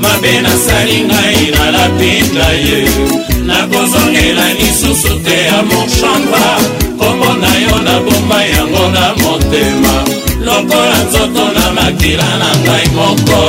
mabe 0.00 0.40
nasali 0.40 1.00
ngai 1.00 1.52
nalapinda 1.58 2.48
ye 2.66 2.80
nakozongela 3.46 4.48
lisusu 4.58 5.14
te 5.24 5.36
ya 5.48 5.62
moshamba 5.70 6.44
kombo 6.98 7.32
na 7.40 7.52
yo 7.64 7.76
nabomba 7.86 8.44
yango 8.56 8.86
na 8.96 9.14
motema 9.22 10.21
lokola 10.54 10.96
nzoto 11.08 11.44
na 11.56 11.66
makila 11.76 12.28
na 12.40 12.48
ngai 12.60 12.86
moko 12.96 13.40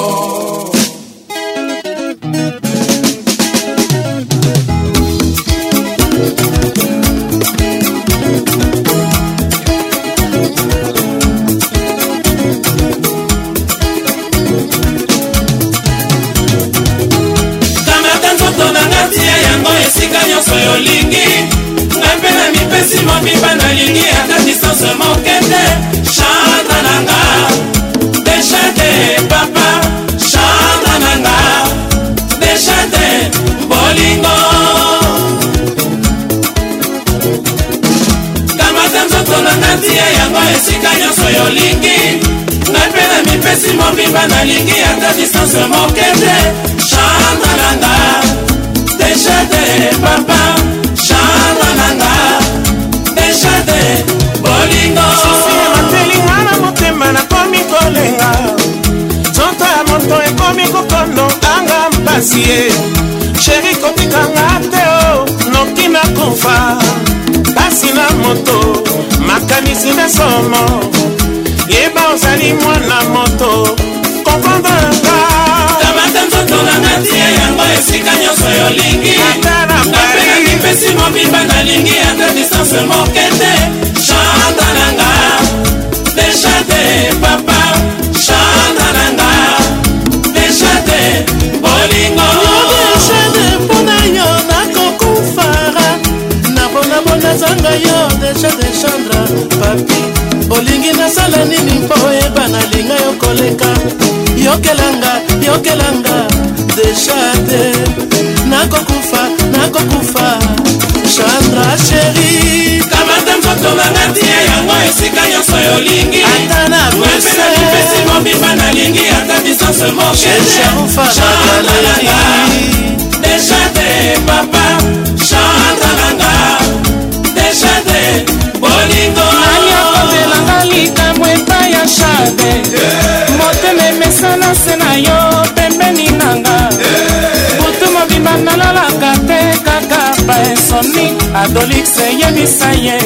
adolixe 141.45 142.05
yebisa 142.23 142.71
ye 142.73 142.99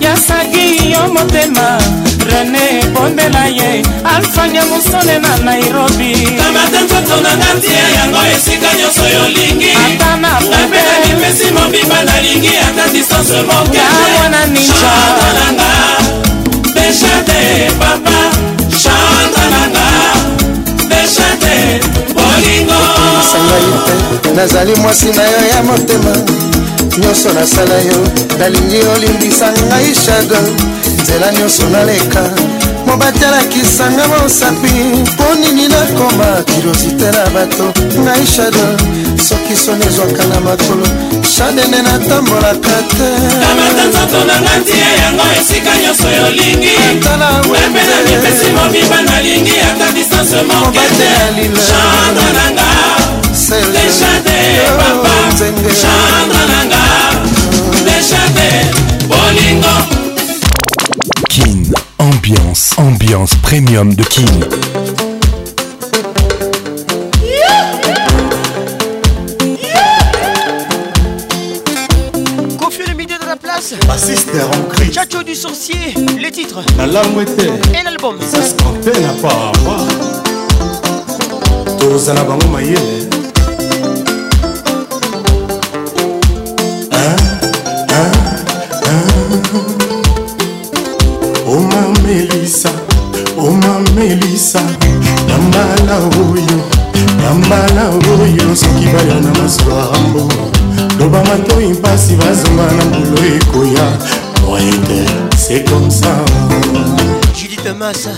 yasagi 0.00 0.92
yo 0.92 1.00
motema 1.14 1.68
rene 2.28 2.82
bondela 2.92 3.44
ye 3.58 3.82
alfania 4.16 4.64
mosone 4.70 5.16
na 5.24 5.32
nairobi 5.44 6.12
kamata 6.38 6.78
nzoto 6.84 7.16
na 7.24 7.32
natia 7.40 7.86
yango 7.98 8.18
esika 8.34 8.68
nyonso 8.78 9.04
yolingi 9.14 9.70
ata 9.86 10.16
na 10.16 10.30
pebe 10.50 10.82
mipesi 11.04 11.46
mobimba 11.52 12.02
nalingi 12.04 12.52
ata 12.68 12.92
distance 12.92 13.38
mokeamwana 13.48 14.40
ninjaananga 14.46 15.70
deshate 16.74 17.42
papa 17.80 18.18
chantananga 18.82 19.86
deshate 20.90 21.54
bolingo 22.14 22.78
nazali 24.36 24.74
mwasi 24.74 25.06
na 25.06 25.22
yo 25.22 25.38
ya 25.54 25.62
motema 25.62 26.14
nyonso 26.98 27.28
nasala 27.32 27.76
yo 27.90 27.98
nalingi 28.38 28.80
olimbisa 28.94 29.46
ngai 29.68 29.90
shado 30.04 30.38
nzela 31.02 31.28
nyonso 31.38 31.64
naleka 31.74 32.22
mobatalakisanga 32.86 34.04
mosapi 34.12 34.72
mpo 35.04 35.24
nini 35.40 35.64
nakoma 35.72 36.28
kirozite 36.48 37.08
na 37.16 37.24
bato 37.34 37.64
ngai 38.04 38.24
shado 38.34 38.64
soki 39.28 39.54
soni 39.64 39.84
ezwaka 39.88 40.24
na 40.30 40.38
makolo 40.46 40.86
shadene 41.34 41.78
natambolaka 41.86 42.74
te 42.96 43.08
kamata 43.44 43.82
nzoto 43.88 44.18
na 44.28 44.34
nga 44.42 44.52
ntia 44.60 44.90
yango 45.02 45.24
esika 45.40 45.72
nyonso 45.82 46.08
yolingi 46.18 46.74
pembena 47.42 47.96
mipesi 48.06 48.46
mobimba 48.56 48.98
nalingi 49.08 49.56
ata 49.68 49.88
distance 49.96 50.36
mokete 50.48 51.08
chandre 51.68 52.28
nanga 52.38 52.68
deshade 53.50 54.36
papa 54.78 55.14
chandre 55.78 56.44
nanga 56.50 56.85
Kin, 61.28 61.62
ambiance, 61.98 62.74
ambiance 62.78 63.34
premium 63.42 63.94
de 63.94 64.02
Kin. 64.04 64.24
place. 73.42 73.74
Assister 73.92 74.44
en 74.50 74.62
cri 74.72 74.90
Château 74.90 75.22
du 75.22 75.34
sorcier, 75.34 75.92
les 76.18 76.30
titres 76.30 76.60
La 76.78 76.86
larme 76.86 77.20
était 77.20 77.50
Et 77.80 77.84
l'album 77.84 78.16
Ça 78.22 78.38
se 78.40 78.54
comptait 78.54 78.98
Tous 81.78 82.08
à 82.08 82.14
la 82.14 82.22
bango 82.22 82.46
maillée. 82.48 82.74
melisa 93.96 94.60
na 95.28 95.38
mbala 95.48 95.96
oyo 96.28 96.58
na 97.24 97.32
mbala 97.40 97.82
oyo 98.20 98.46
soki 98.56 98.84
baya 98.92 99.16
na 99.24 99.32
maswambo 99.42 100.28
loba 101.00 101.24
matoi 101.24 101.66
mpasi 101.72 102.14
bazonga 102.20 102.66
na 102.76 102.84
mbulu 102.84 103.16
ekoya 103.40 103.86
moyete 104.44 105.00
c'est 105.36 105.64
comme 105.70 105.90
ça 105.90 106.12
Judith 107.36 107.68
Massa, 107.78 108.10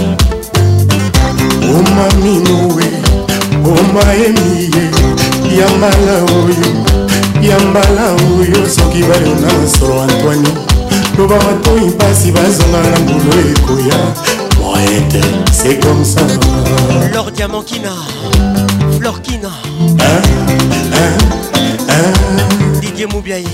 hein. 0.00 1.68
omaminowe 1.70 2.84
omayemiye 3.64 4.90
ya 5.58 5.68
mbala 5.78 6.14
oyo 6.40 7.50
ya 7.50 7.58
mbala 7.58 8.04
oyo 8.38 8.68
soki 8.68 9.02
bayo 9.02 9.34
na 9.40 9.52
masolo 9.58 10.02
antoine 10.02 10.69
loba 11.20 11.36
matoi 11.38 11.80
mpasi 11.80 12.32
bazonga 12.32 12.80
na 12.90 12.98
mbulu 12.98 13.30
ekoya 13.56 13.98
moete 14.62 15.22
c'est 15.52 15.78
comme 15.84 16.04
ça 16.04 16.20
lor 17.14 17.30
diamankina 17.30 17.92
florkina 19.00 19.50
didie 22.80 23.06
mobiai 23.06 23.44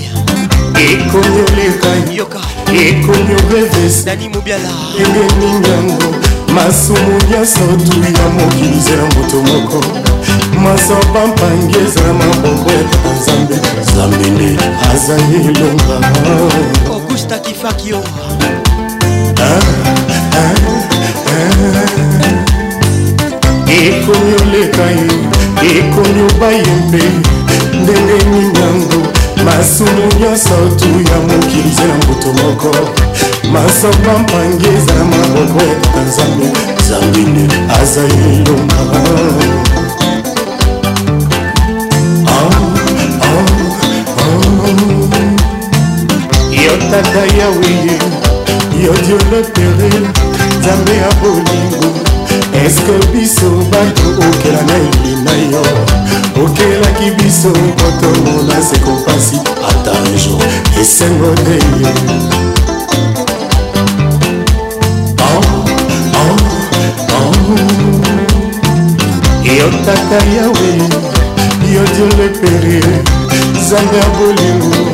ekomi 0.87 1.43
oleka 1.47 1.89
yoka 2.15 2.41
ekomi 2.73 3.33
oreves 3.49 4.05
dani 4.05 4.29
mobiala 4.29 4.71
ndenge 5.01 5.35
ningi 5.47 5.71
yango 5.71 6.11
masumu 6.55 7.13
nyonso 7.31 7.61
tu 7.91 7.97
ya 8.17 8.27
mokili 8.35 8.81
zela 8.85 9.03
moto 9.15 9.37
moko 9.53 9.85
masaba 10.65 11.27
mpangi 11.27 11.75
ezala 11.87 12.13
mabongo 12.13 12.71
ya 12.71 12.85
kaka 12.91 13.15
nzambe 13.15 13.57
nzambe 13.83 14.31
nde 14.31 14.57
azali 14.95 15.35
elonga 15.41 15.97
Augusta 17.17 17.39
Kifakio 17.41 17.97
ekomi 23.69 24.35
oleka 24.43 24.91
ye 24.91 25.79
ekomi 25.81 26.21
obayembe 26.33 27.03
ndenge 27.83 28.25
ninyango 28.31 29.01
masumu 29.45 30.21
nyonso 30.21 30.55
tu 30.79 30.89
ya 31.11 31.19
mokili 31.21 31.71
eza 31.73 31.85
na 31.85 31.95
moto 31.95 32.33
moko 32.33 32.77
masamba 33.53 34.19
mpange 34.19 34.69
eza 34.77 34.95
na 34.95 35.05
maboko 35.05 35.59
ya 35.69 35.75
tata 35.75 36.01
nzambe 36.03 36.51
zambine 36.89 37.49
aza 37.83 38.01
ye 38.01 38.35
elonga 38.35 38.77
tata 47.03 47.21
yawe 47.39 47.73
yo 48.85 48.93
dio 49.07 49.19
lotere 49.31 49.89
nzambe 50.61 50.93
ya 51.03 51.09
bolingo 51.21 51.89
eske 52.67 52.97
biso 53.13 53.51
bato 53.71 54.07
okela 54.29 54.63
na 54.69 54.75
elina 54.87 55.31
yo 55.53 55.63
okelaki 56.45 57.11
biso 57.17 57.51
kotomona 57.51 58.63
sekopasi 58.71 59.37
ata 59.71 59.93
njo 60.11 60.39
esengo 60.81 61.31
de 61.45 61.55
ye 61.55 61.89
oh, 65.25 65.45
oh, 66.33 67.17
oh. 67.19 67.49
yo 69.59 69.69
tata 69.87 70.19
yawe 70.37 70.69
yo 71.75 71.83
dio 71.95 72.07
lepere 72.19 72.81
nzambe 73.57 73.97
ya 73.97 74.09
bolingo 74.19 74.87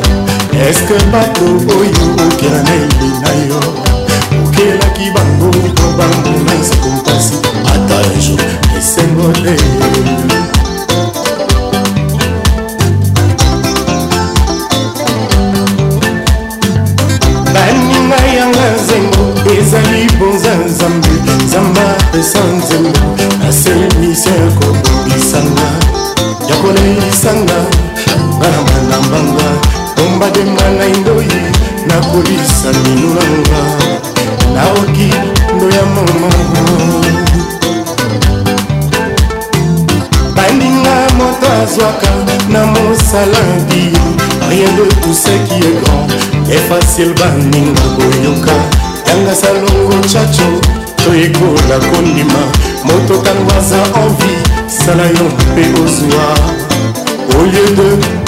eske 0.61 0.93
bato 1.11 1.45
oyo 1.79 2.03
okela 2.27 2.61
na 2.67 2.73
ele 2.73 2.89
na 3.23 3.29
yo 3.47 3.59
okelaki 4.45 5.05
bango 5.15 5.47
mpo 5.47 5.83
bango 5.97 6.31
na 6.45 6.53
esiko 6.61 6.87
mpasi 6.97 7.33
ata 7.73 7.99
jour 8.23 8.43
esengole 8.77 9.53
baninga 17.53 18.19
yanga 18.37 18.65
nzengo 18.79 19.25
ezali 19.57 20.05
bonza 20.19 20.53
nzambe 20.69 21.11
nzambe 21.45 21.81
apesa 21.91 22.39
nzembo 22.57 23.02
sakinulanga 32.63 33.59
naoki 34.53 35.09
ndo 35.55 35.69
ya 35.75 35.85
mama 35.95 36.29
bandinga 40.35 40.95
moto 41.17 41.47
azwaka 41.63 42.07
na 42.49 42.65
mosala 42.65 43.39
bi 43.69 43.91
rien 44.49 44.75
de 44.75 44.83
touseki 44.95 45.59
e 45.59 45.73
grand 45.81 46.11
efacile 46.55 47.13
baninga 47.19 47.85
koyoka 47.95 48.55
yanga 49.07 49.35
salongo 49.35 49.95
chacho 50.07 50.47
toyekola 51.03 51.77
kondima 51.91 52.41
moto 52.85 53.19
kango 53.23 53.51
aza 53.59 53.79
envi 54.03 54.33
sala 54.67 55.03
yo 55.03 55.25
mpe 55.51 55.63
ozwa 55.83 56.25
au 57.39 57.45
lieu 57.45 57.75
de 57.77 58.22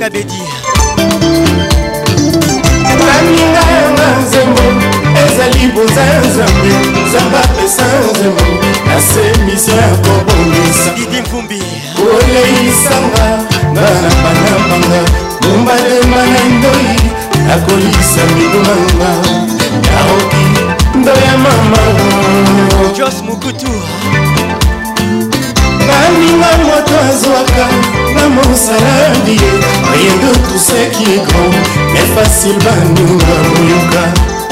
acabei 0.00 0.22
de 0.22 0.67
papa 32.18 32.24
silvaninga 32.30 33.34
moyoka 33.48 34.02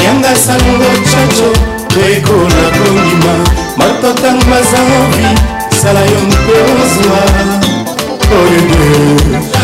yanga 0.05 0.35
salongo 0.45 0.91
coco 1.11 1.49
reko 1.97 2.37
na 2.55 2.67
kondima 2.77 3.33
matotang 3.79 4.41
mazaovi 4.51 5.27
sala 5.81 6.01
yo 6.11 6.21
mpe 6.31 6.55
ozwa 6.79 7.21
oyo 8.37 8.61
oh, 8.83 9.56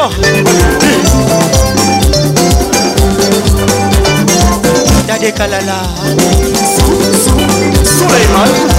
encore 0.00 0.10
Dade 5.06 5.34
Kalala 5.34 5.72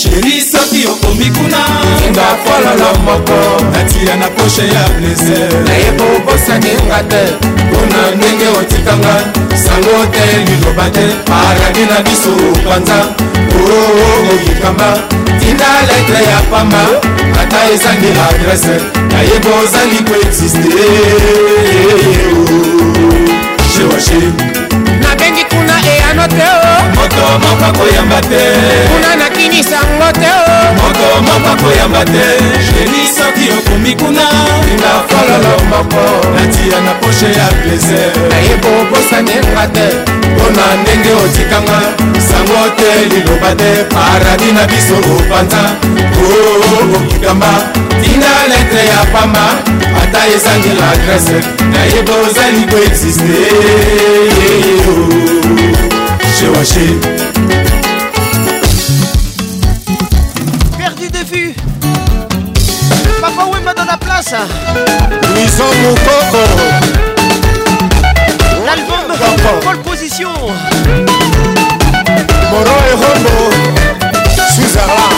Chérie, 0.00 0.49
mikuna 1.20 1.58
ngakololo 2.12 2.90
moko 3.06 3.38
natia 3.72 4.16
na 4.16 4.28
poshe 4.36 4.64
ya 4.74 4.84
blese 4.96 5.38
nayeba 5.66 6.04
obosaninga 6.16 6.98
te 7.10 7.22
mpona 7.68 8.00
ndenge 8.16 8.46
otikanga 8.60 9.14
sango 9.64 9.96
te 10.14 10.24
liloba 10.48 10.86
te 10.96 11.04
paradi 11.28 11.84
na 11.90 11.98
biso 12.04 12.30
panza 12.68 12.96
oo 13.52 14.22
mokikamba 14.26 14.90
tinda 15.40 15.68
letre 15.88 16.20
ya 16.32 16.38
pamba 16.50 16.84
ata 17.42 17.58
ezangi 17.74 18.10
adrese 18.28 18.74
nayeba 19.12 19.50
ozangi 19.62 20.00
koexiste 20.08 20.68
jewache 23.74 24.20
nabengi 25.02 25.44
kuna 25.50 25.74
eyano 25.92 26.26
te 26.28 26.59
moto 27.20 27.48
moko 27.48 27.66
akoyamba 27.66 28.20
te 28.20 28.42
kuna 28.90 29.10
nakinisa 29.16 29.78
ngo 29.96 30.08
te 30.12 30.32
moto 30.76 31.06
moko 31.26 31.48
akoyamba 31.54 32.04
te 32.04 32.24
jeni 32.74 33.02
soki 33.16 33.46
okomi 33.58 33.92
kuna 33.96 34.26
linga 34.68 34.92
fololo 35.08 35.54
moko 35.70 36.02
natia 36.34 36.80
na 36.86 36.92
poshe 37.00 37.28
ya 37.38 37.46
plaisir 37.62 38.10
nayeba 38.30 38.68
obosanenga 38.82 39.64
te 39.74 39.86
mpona 40.32 40.64
ndenge 40.82 41.12
otikanga 41.24 41.80
sango 42.28 42.62
te 42.78 42.88
liloba 43.14 43.54
te 43.60 43.70
paradi 43.94 44.52
na 44.52 44.64
biso 44.70 44.96
opanza 45.14 45.62
okikamba 46.78 47.52
tina 48.02 48.30
letre 48.50 48.82
ya 48.88 49.04
pamba 49.12 49.46
ata 50.02 50.20
ezangi 50.34 50.72
la 50.80 50.88
grese 51.04 51.38
nayeba 51.72 52.12
ozali 52.28 52.62
koexiste 52.70 53.40
suis 56.64 56.98
Perdu 60.78 61.08
de 61.10 61.18
vue. 61.30 61.54
Papa 63.20 63.46
m'a 63.62 63.74
dans 63.74 63.84
la 63.84 63.96
place. 63.98 64.34
mon 65.82 65.94
coco 65.94 66.44
L'album 68.64 69.62
pole 69.62 69.78
Position. 69.82 70.30
Moro 72.50 72.76
et 72.88 74.12
à 74.16 74.48
Suzara 74.48 75.08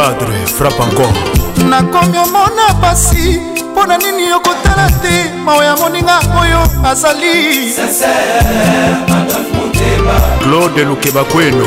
padre 0.00 0.46
frappe 0.46 0.80
encore 0.80 1.16
nakomi 1.70 2.18
omona 2.18 2.66
pasi 2.80 3.40
mpo 3.72 3.82
na 3.86 3.96
nini 4.02 4.24
okotala 4.36 4.86
te 5.02 5.14
mawa 5.44 5.64
ya 5.64 5.76
moninga 5.76 6.16
oyo 6.40 6.60
azali 6.90 7.34
claude 10.42 10.82
lukeba 10.84 11.24
kweno 11.24 11.66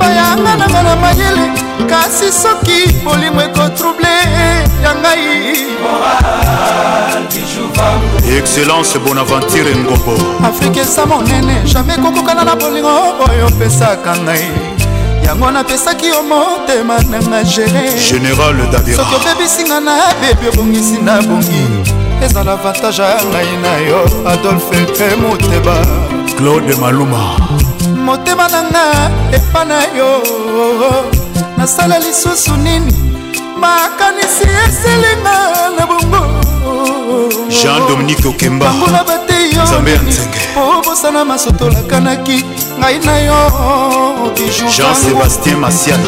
bayanga 0.00 0.52
nanga 0.60 0.82
na 0.82 0.96
mayele 1.02 1.44
kasi 1.90 2.26
soki 2.42 2.78
bolimo 3.04 3.40
ekotrouble 3.46 4.14
ya 4.84 4.92
ngai 4.98 5.28
excellence 8.38 8.98
bonaventure 9.04 9.76
ngombo 9.76 10.14
afrika 10.48 10.80
eza 10.84 11.02
monene 11.06 11.56
jamai 11.70 11.96
kokokana 12.02 12.44
na 12.44 12.54
bolingo 12.60 12.92
oyo 13.24 13.46
opesaka 13.50 14.12
ngai 14.24 14.46
yango 15.30 15.50
napesaki 15.50 16.06
yo 16.06 16.22
motema 16.22 16.98
nanga 17.10 17.42
génésoki 17.42 18.30
obebisinga 19.14 19.80
na 19.80 19.94
bebi 20.20 20.46
obongisi 20.48 20.98
na 21.02 21.22
bongi 21.22 21.64
ezala 22.24 22.52
avantage 22.52 23.02
ya 23.02 23.20
ngai 23.30 23.54
na 23.64 23.72
yo 23.88 23.98
adolphe 24.32 24.76
mpe 24.82 25.06
moteba 25.22 25.74
claude 26.36 26.74
maluma 26.80 27.20
motema 28.06 28.48
nanga 28.48 28.84
epa 29.36 29.64
na 29.64 29.78
yo 29.98 30.10
nasala 31.56 31.98
lisusu 31.98 32.56
nini 32.56 32.94
makanisi 33.62 34.46
eselinga 34.66 35.36
na 35.78 35.84
bongo 35.90 36.20
jean 37.48 37.86
dominique 37.88 38.26
okembango 38.28 38.86
na 38.86 39.04
batei 39.04 39.54
yo 39.54 39.62
po 40.54 40.60
obosana 40.78 41.24
masotolakanaki 41.24 42.44
ngai 42.80 42.98
na 43.08 43.16
yo 43.28 43.40
jean-sébastien 44.76 45.56
masiana 45.62 46.06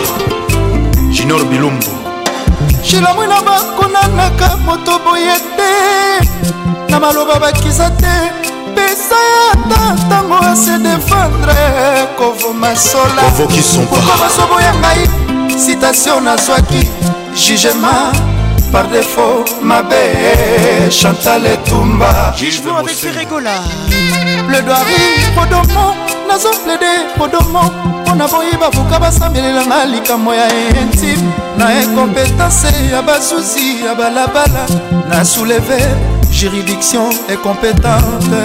junior 1.14 1.42
bilumbu 1.50 1.86
shilamwi 2.88 3.26
na 3.32 3.38
bakonanaka 3.46 4.48
moto 4.66 4.94
boye 5.04 5.34
te 5.56 5.72
na 6.90 6.96
maloba 7.04 7.36
bakisa 7.44 7.90
te 8.02 8.14
pesa 8.74 9.20
ata 9.52 9.80
ntango 9.98 10.36
ase 10.50 10.74
defendre 10.86 11.58
kovoma 12.18 12.70
solaokoka 12.88 14.14
masobo 14.22 14.56
ya 14.66 14.72
ngai 14.80 15.02
citation 15.64 16.24
nazwaki 16.24 16.82
jugema 17.42 17.94
par 18.72 18.84
défaut 18.92 19.44
mabe 19.68 20.04
chantal 21.00 21.44
etumba 21.52 22.10
avec 22.78 23.02
rigola 23.18 23.56
le 24.52 24.58
doiri 24.66 25.02
podomo 25.36 25.86
nazoplede 26.32 26.88
podomo 27.18 27.62
mpo 28.04 28.14
na 28.14 28.28
boyeba 28.28 28.70
buka 28.70 28.98
basambelelanga 28.98 29.84
likambo 29.84 30.34
ya 30.34 30.48
intime 30.80 31.22
na 31.58 31.80
inkompetanse 31.82 32.68
ya 32.92 33.02
bazuzi 33.02 33.84
ya 33.84 33.94
balabala 33.94 34.66
na 35.08 35.24
souleve 35.24 35.80
juridiction 36.32 37.04
incompétente 37.28 38.36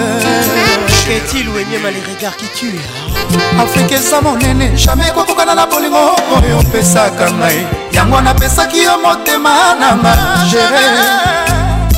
est-il 1.16 1.48
ou 1.48 1.58
énième 1.58 1.86
à 1.86 1.90
les 1.90 2.02
regards 2.14 2.36
qui 2.36 2.48
tuent 2.60 2.78
afrika 3.62 3.94
eza 3.96 4.20
monene 4.20 4.76
jamai 4.76 5.06
ekokokana 5.08 5.54
na 5.54 5.66
bolingo 5.66 6.02
oyo 6.36 6.58
opesaka 6.60 7.30
ngai 7.32 7.66
yango 7.92 8.20
napesaki 8.20 8.82
yo 8.82 8.94
motema 9.04 9.54
na 9.80 9.88
magere 10.02 10.86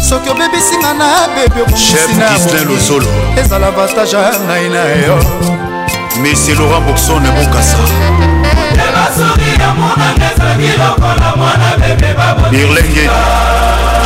soki 0.09 0.29
obebisinga 0.31 0.95
na 1.01 1.07
bebe 1.35 1.61
okomisina 1.63 2.27
ezala 3.41 3.71
vantage 3.71 4.17
ya 4.17 4.33
ngai 4.47 4.69
na 4.75 4.83
yo 5.09 5.50
mais 6.21 6.35
c'est 6.35 6.55
laurent 6.55 6.81
boxon 6.87 7.17
bokasa 7.37 7.77
irlenge 12.53 13.07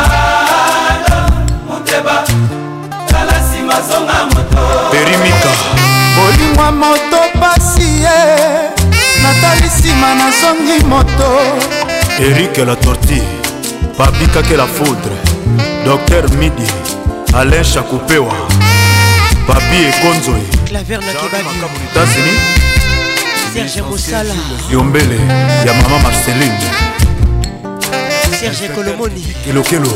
ada 0.00 1.20
muteba 1.68 2.22
tala 3.10 3.34
nsima 3.42 3.74
zonga 3.88 4.24
moto 4.32 4.62
perimika 4.90 5.52
bolingwa 6.16 6.70
moto 6.72 7.20
pasi 7.40 7.82
ye 8.02 8.18
natali 9.22 9.66
nsima 9.66 10.14
nazongi 10.14 10.84
moto 10.84 11.28
erike 12.26 12.64
la 12.64 12.76
torti 12.76 13.22
babikake 13.98 14.56
la 14.56 14.66
foudre 14.66 15.16
docteur 15.84 16.30
midi 16.30 16.66
alain 17.34 17.64
chakupewa 17.64 18.32
papi 19.46 19.78
ekonzoye 19.88 20.42
états-unis 21.90 22.40
serge 23.52 23.82
mosala 23.82 24.34
yombele 24.72 25.16
ya 25.66 25.72
mama 25.82 25.98
marceline 26.04 26.58
serge 28.40 28.68
kolomoni 28.74 29.22
kelokelo 29.44 29.88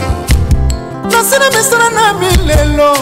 nasina 1.11 1.51
misala 1.51 1.91
na 1.91 2.13
milelo 2.15 2.93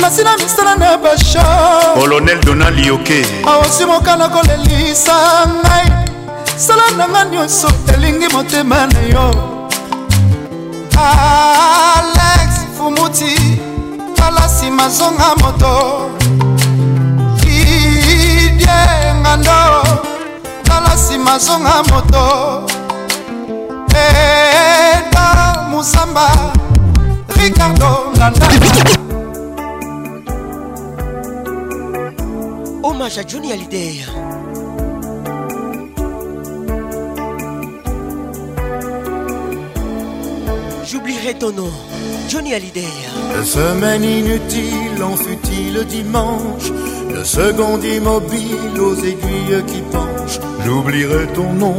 nasina 0.00 0.36
misala 0.36 0.76
na 0.76 0.98
bashar 0.98 1.94
colonel 1.94 2.40
donald 2.44 2.78
yoke 2.86 3.26
aosi 3.46 3.84
mokana 3.86 4.28
kolelisa 4.28 5.46
ngai 5.62 5.90
sala 6.56 6.82
na 6.98 7.08
nga 7.08 7.24
nyonso 7.24 7.68
elingi 7.94 8.28
motema 8.28 8.86
na 8.86 9.00
yo 9.00 9.30
alex 10.98 12.50
fumuti 12.76 13.56
tala 14.16 14.46
nsima 14.46 14.88
zonga 14.88 15.30
moto 15.42 15.72
didie 17.40 18.78
ngando 19.20 19.56
tala 20.66 20.90
nsima 20.94 21.34
zonga 21.46 21.76
moto 21.90 22.24
eda 23.96 25.26
musamba 25.70 26.26
ricardo 27.38 27.90
nganda 28.16 28.46
hommage 32.82 33.18
à 33.20 33.24
johnny 33.30 33.48
hallyday 33.52 33.94
J'oublierai 40.88 41.34
ton 41.34 41.50
nom, 41.50 41.70
Johnny 42.28 42.52
Hallyday. 42.54 42.84
Une 43.36 43.44
semaine 43.44 44.04
inutile, 44.04 45.02
en 45.02 45.16
futile 45.16 45.84
dimanche. 45.88 46.70
le 47.12 47.24
second 47.24 47.80
immobile 47.80 48.80
aux 48.80 48.94
aiguilles 48.94 49.64
qui 49.66 49.80
penchent. 49.90 50.38
J'oublierai 50.64 51.26
ton 51.34 51.52
nom. 51.54 51.74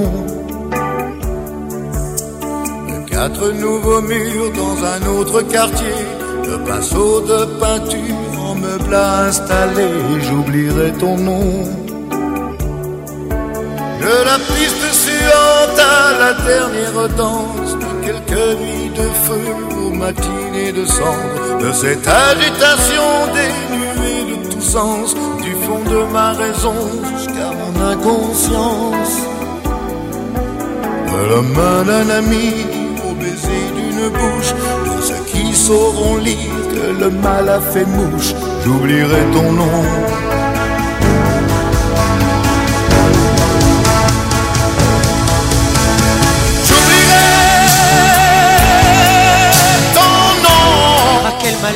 De 2.90 3.10
quatre 3.10 3.50
nouveaux 3.54 4.02
murs 4.02 4.52
dans 4.58 4.84
un 4.86 5.08
autre 5.18 5.42
quartier. 5.44 5.96
le 6.44 6.58
pinceau 6.66 7.22
de 7.22 7.46
peinture 7.62 8.46
en 8.46 8.56
meuble 8.56 8.94
installé. 8.94 9.88
J'oublierai 10.28 10.92
ton 11.00 11.18
nom. 11.18 11.50
De 13.30 14.26
la 14.26 14.36
piste 14.38 14.92
suante 14.92 15.80
à 15.80 16.18
la 16.20 16.34
dernière 16.46 17.10
danse 17.16 17.67
quelques 18.08 18.60
nuits 18.62 18.90
de 18.96 19.04
feu 19.26 19.52
pour 19.70 19.94
matinées 19.96 20.72
de 20.72 20.86
sang 20.86 21.20
de 21.62 21.72
cette 21.74 22.08
agitation 22.08 23.10
dénuée 23.36 24.24
de 24.32 24.50
tout 24.54 24.62
sens, 24.62 25.14
du 25.44 25.52
fond 25.66 25.82
de 25.96 26.06
ma 26.14 26.32
raison 26.32 26.76
jusqu'à 27.18 27.50
mon 27.58 27.74
inconscience. 27.92 29.16
De 31.12 31.20
la 31.36 31.42
main 31.42 31.84
d'un 31.90 32.10
ami 32.20 32.54
au 33.10 33.14
baiser 33.16 33.64
d'une 33.78 34.10
bouche, 34.10 34.54
Pour 34.86 35.04
ceux 35.04 35.24
qui 35.34 35.54
sauront 35.54 36.18
lire 36.18 36.60
que 36.74 37.04
le 37.04 37.10
mal 37.10 37.50
a 37.50 37.60
fait 37.60 37.86
mouche, 37.86 38.34
j'oublierai 38.64 39.22
ton 39.34 39.52
nom. 39.52 39.84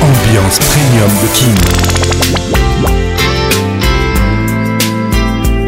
ambiance 0.00 0.58
premium 0.58 1.10
de 1.22 1.28
King. 1.36 1.60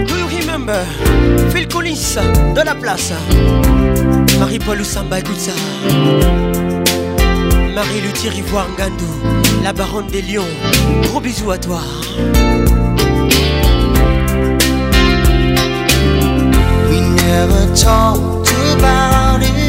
Do 0.07 0.15
you 0.17 0.27
remember 0.41 0.83
Phil 1.53 1.67
Collins 1.69 2.19
de 2.55 2.63
la 2.65 2.75
place 2.75 3.13
Marie-Paul 4.41 4.81
Oussamba, 4.81 5.19
écoute 5.21 5.51
Marie-Luthier 7.75 8.31
Ivoire 8.37 8.67
Ngandou, 8.79 9.07
la 9.65 9.73
baronne 9.73 10.07
des 10.09 10.23
lions. 10.23 10.45
Gros 11.09 11.21
bisous 11.21 11.51
à 11.51 11.59
toi. 11.59 11.81
We 16.89 17.01
never 17.01 17.67
talked 17.75 18.53
about 18.79 19.43
it. 19.59 19.64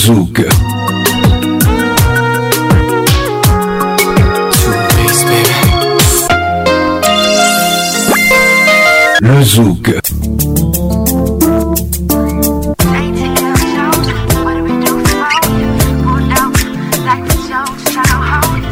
Zouk. 0.00 0.46
Le 9.20 9.42
Zouk. 9.44 9.94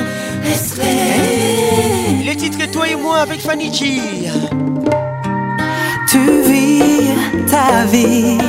Laisse-les. 0.44 2.26
Le 2.28 2.36
titre 2.36 2.58
Toi 2.72 2.88
et 2.90 2.96
moi 2.96 3.18
avec 3.20 3.40
Fanny 3.40 3.72
G. 3.72 4.02
Tu 6.12 6.18
vis 6.48 7.12
ta 7.52 7.86
vie 7.86 8.40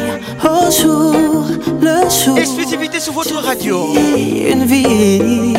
au 0.42 0.70
jour 0.70 1.44
le 1.82 2.08
jour. 2.08 2.38
Exclusivité 2.38 2.98
sur 3.00 3.12
votre 3.12 3.34
radio. 3.44 3.90
Une 4.48 4.64
vie. 4.64 5.52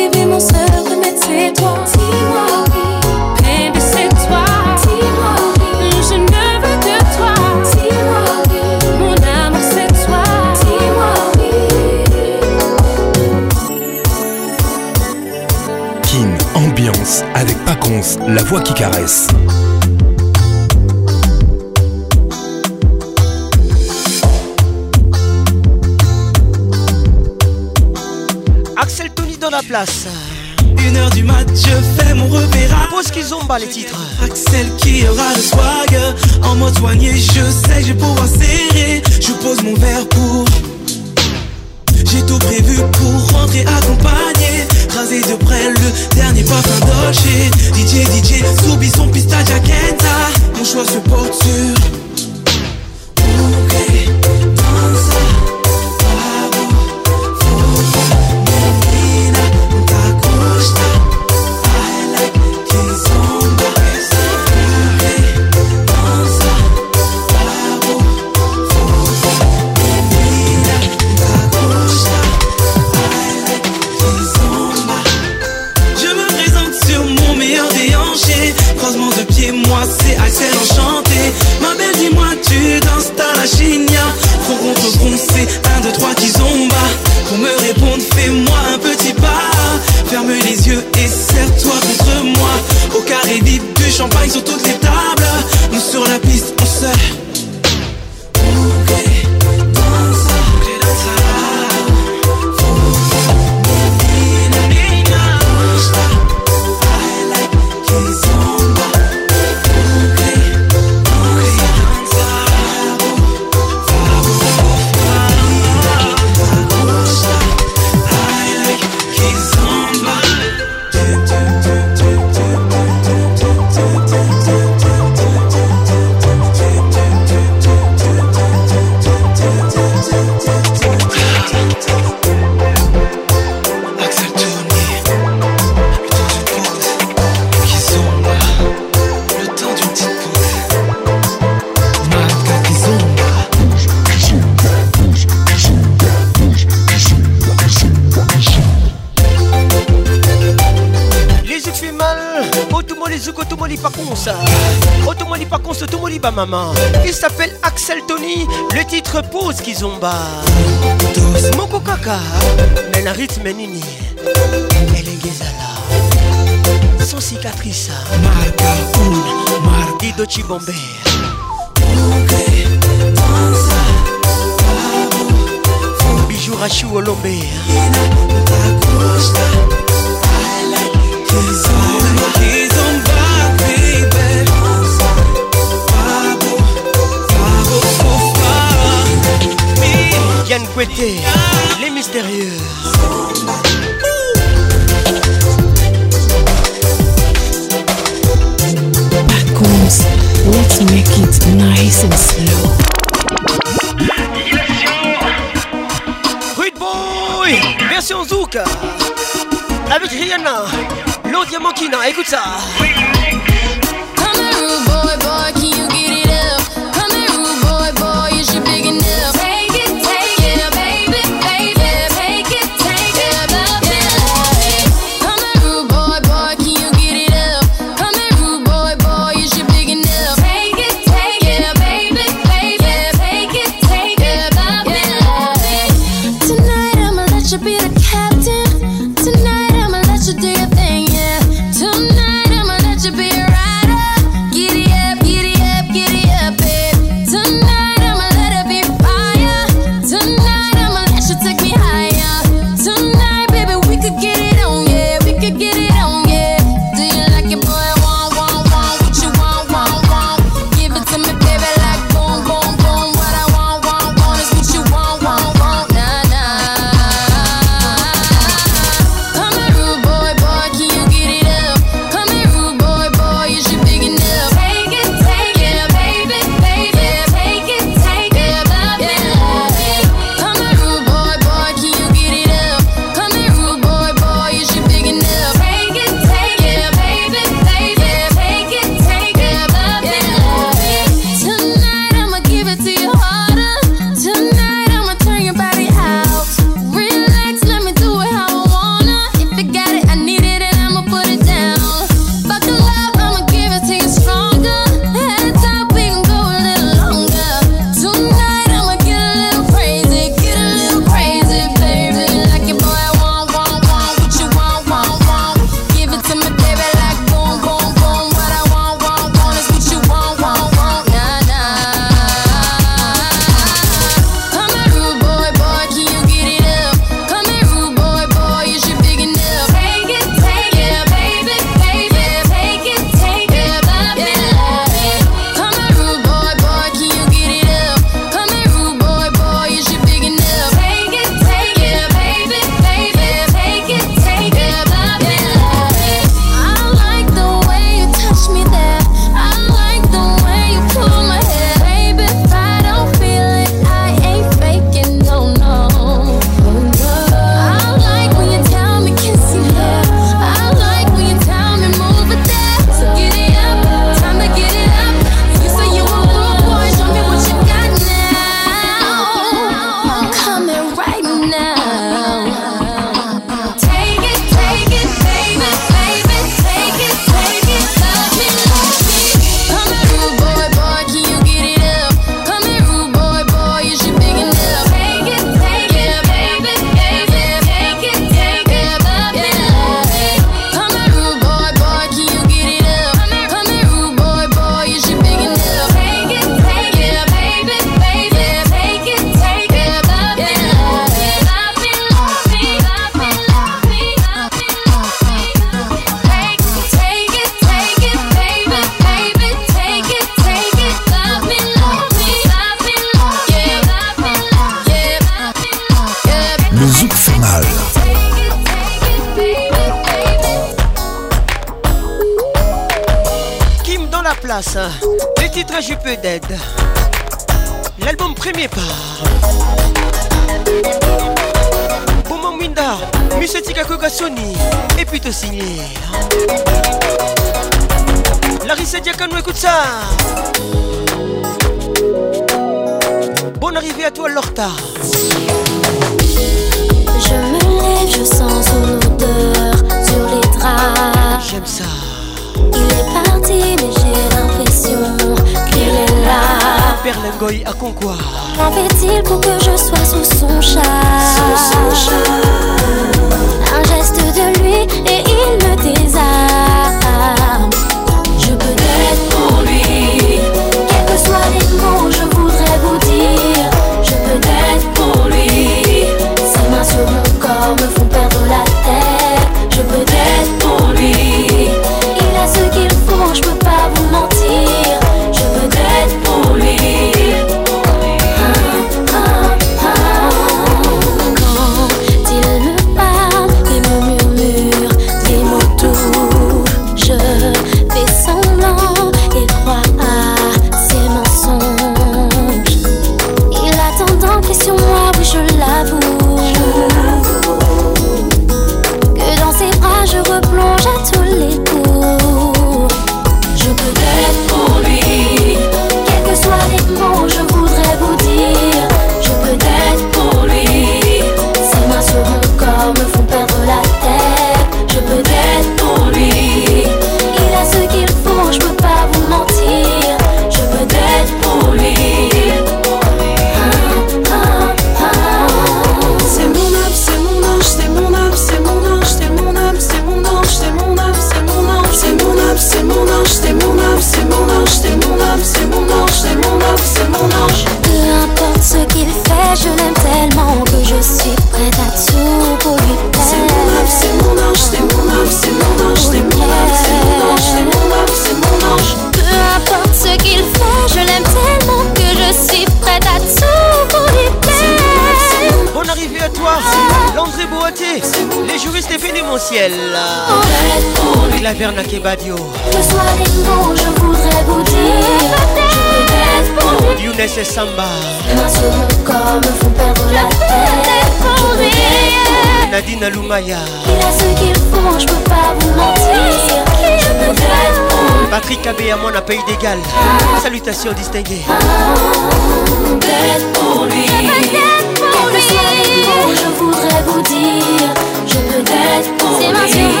Cause 599.61 599.75
you 599.77 600.00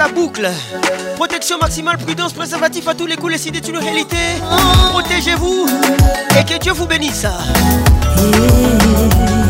la 0.00 0.08
boucle. 0.08 0.48
Protection 1.16 1.58
maximale, 1.58 1.98
prudence, 1.98 2.32
préservatif 2.32 2.88
à 2.88 2.94
tous 2.94 3.04
les 3.06 3.16
coups, 3.16 3.32
les 3.32 3.48
idées 3.48 3.60
d'une 3.60 3.76
réalité. 3.76 4.16
Protégez-vous 4.92 5.66
et 6.38 6.44
que 6.44 6.58
Dieu 6.58 6.72
vous 6.72 6.86
bénisse. 6.86 7.24
Yeah. 8.18 9.49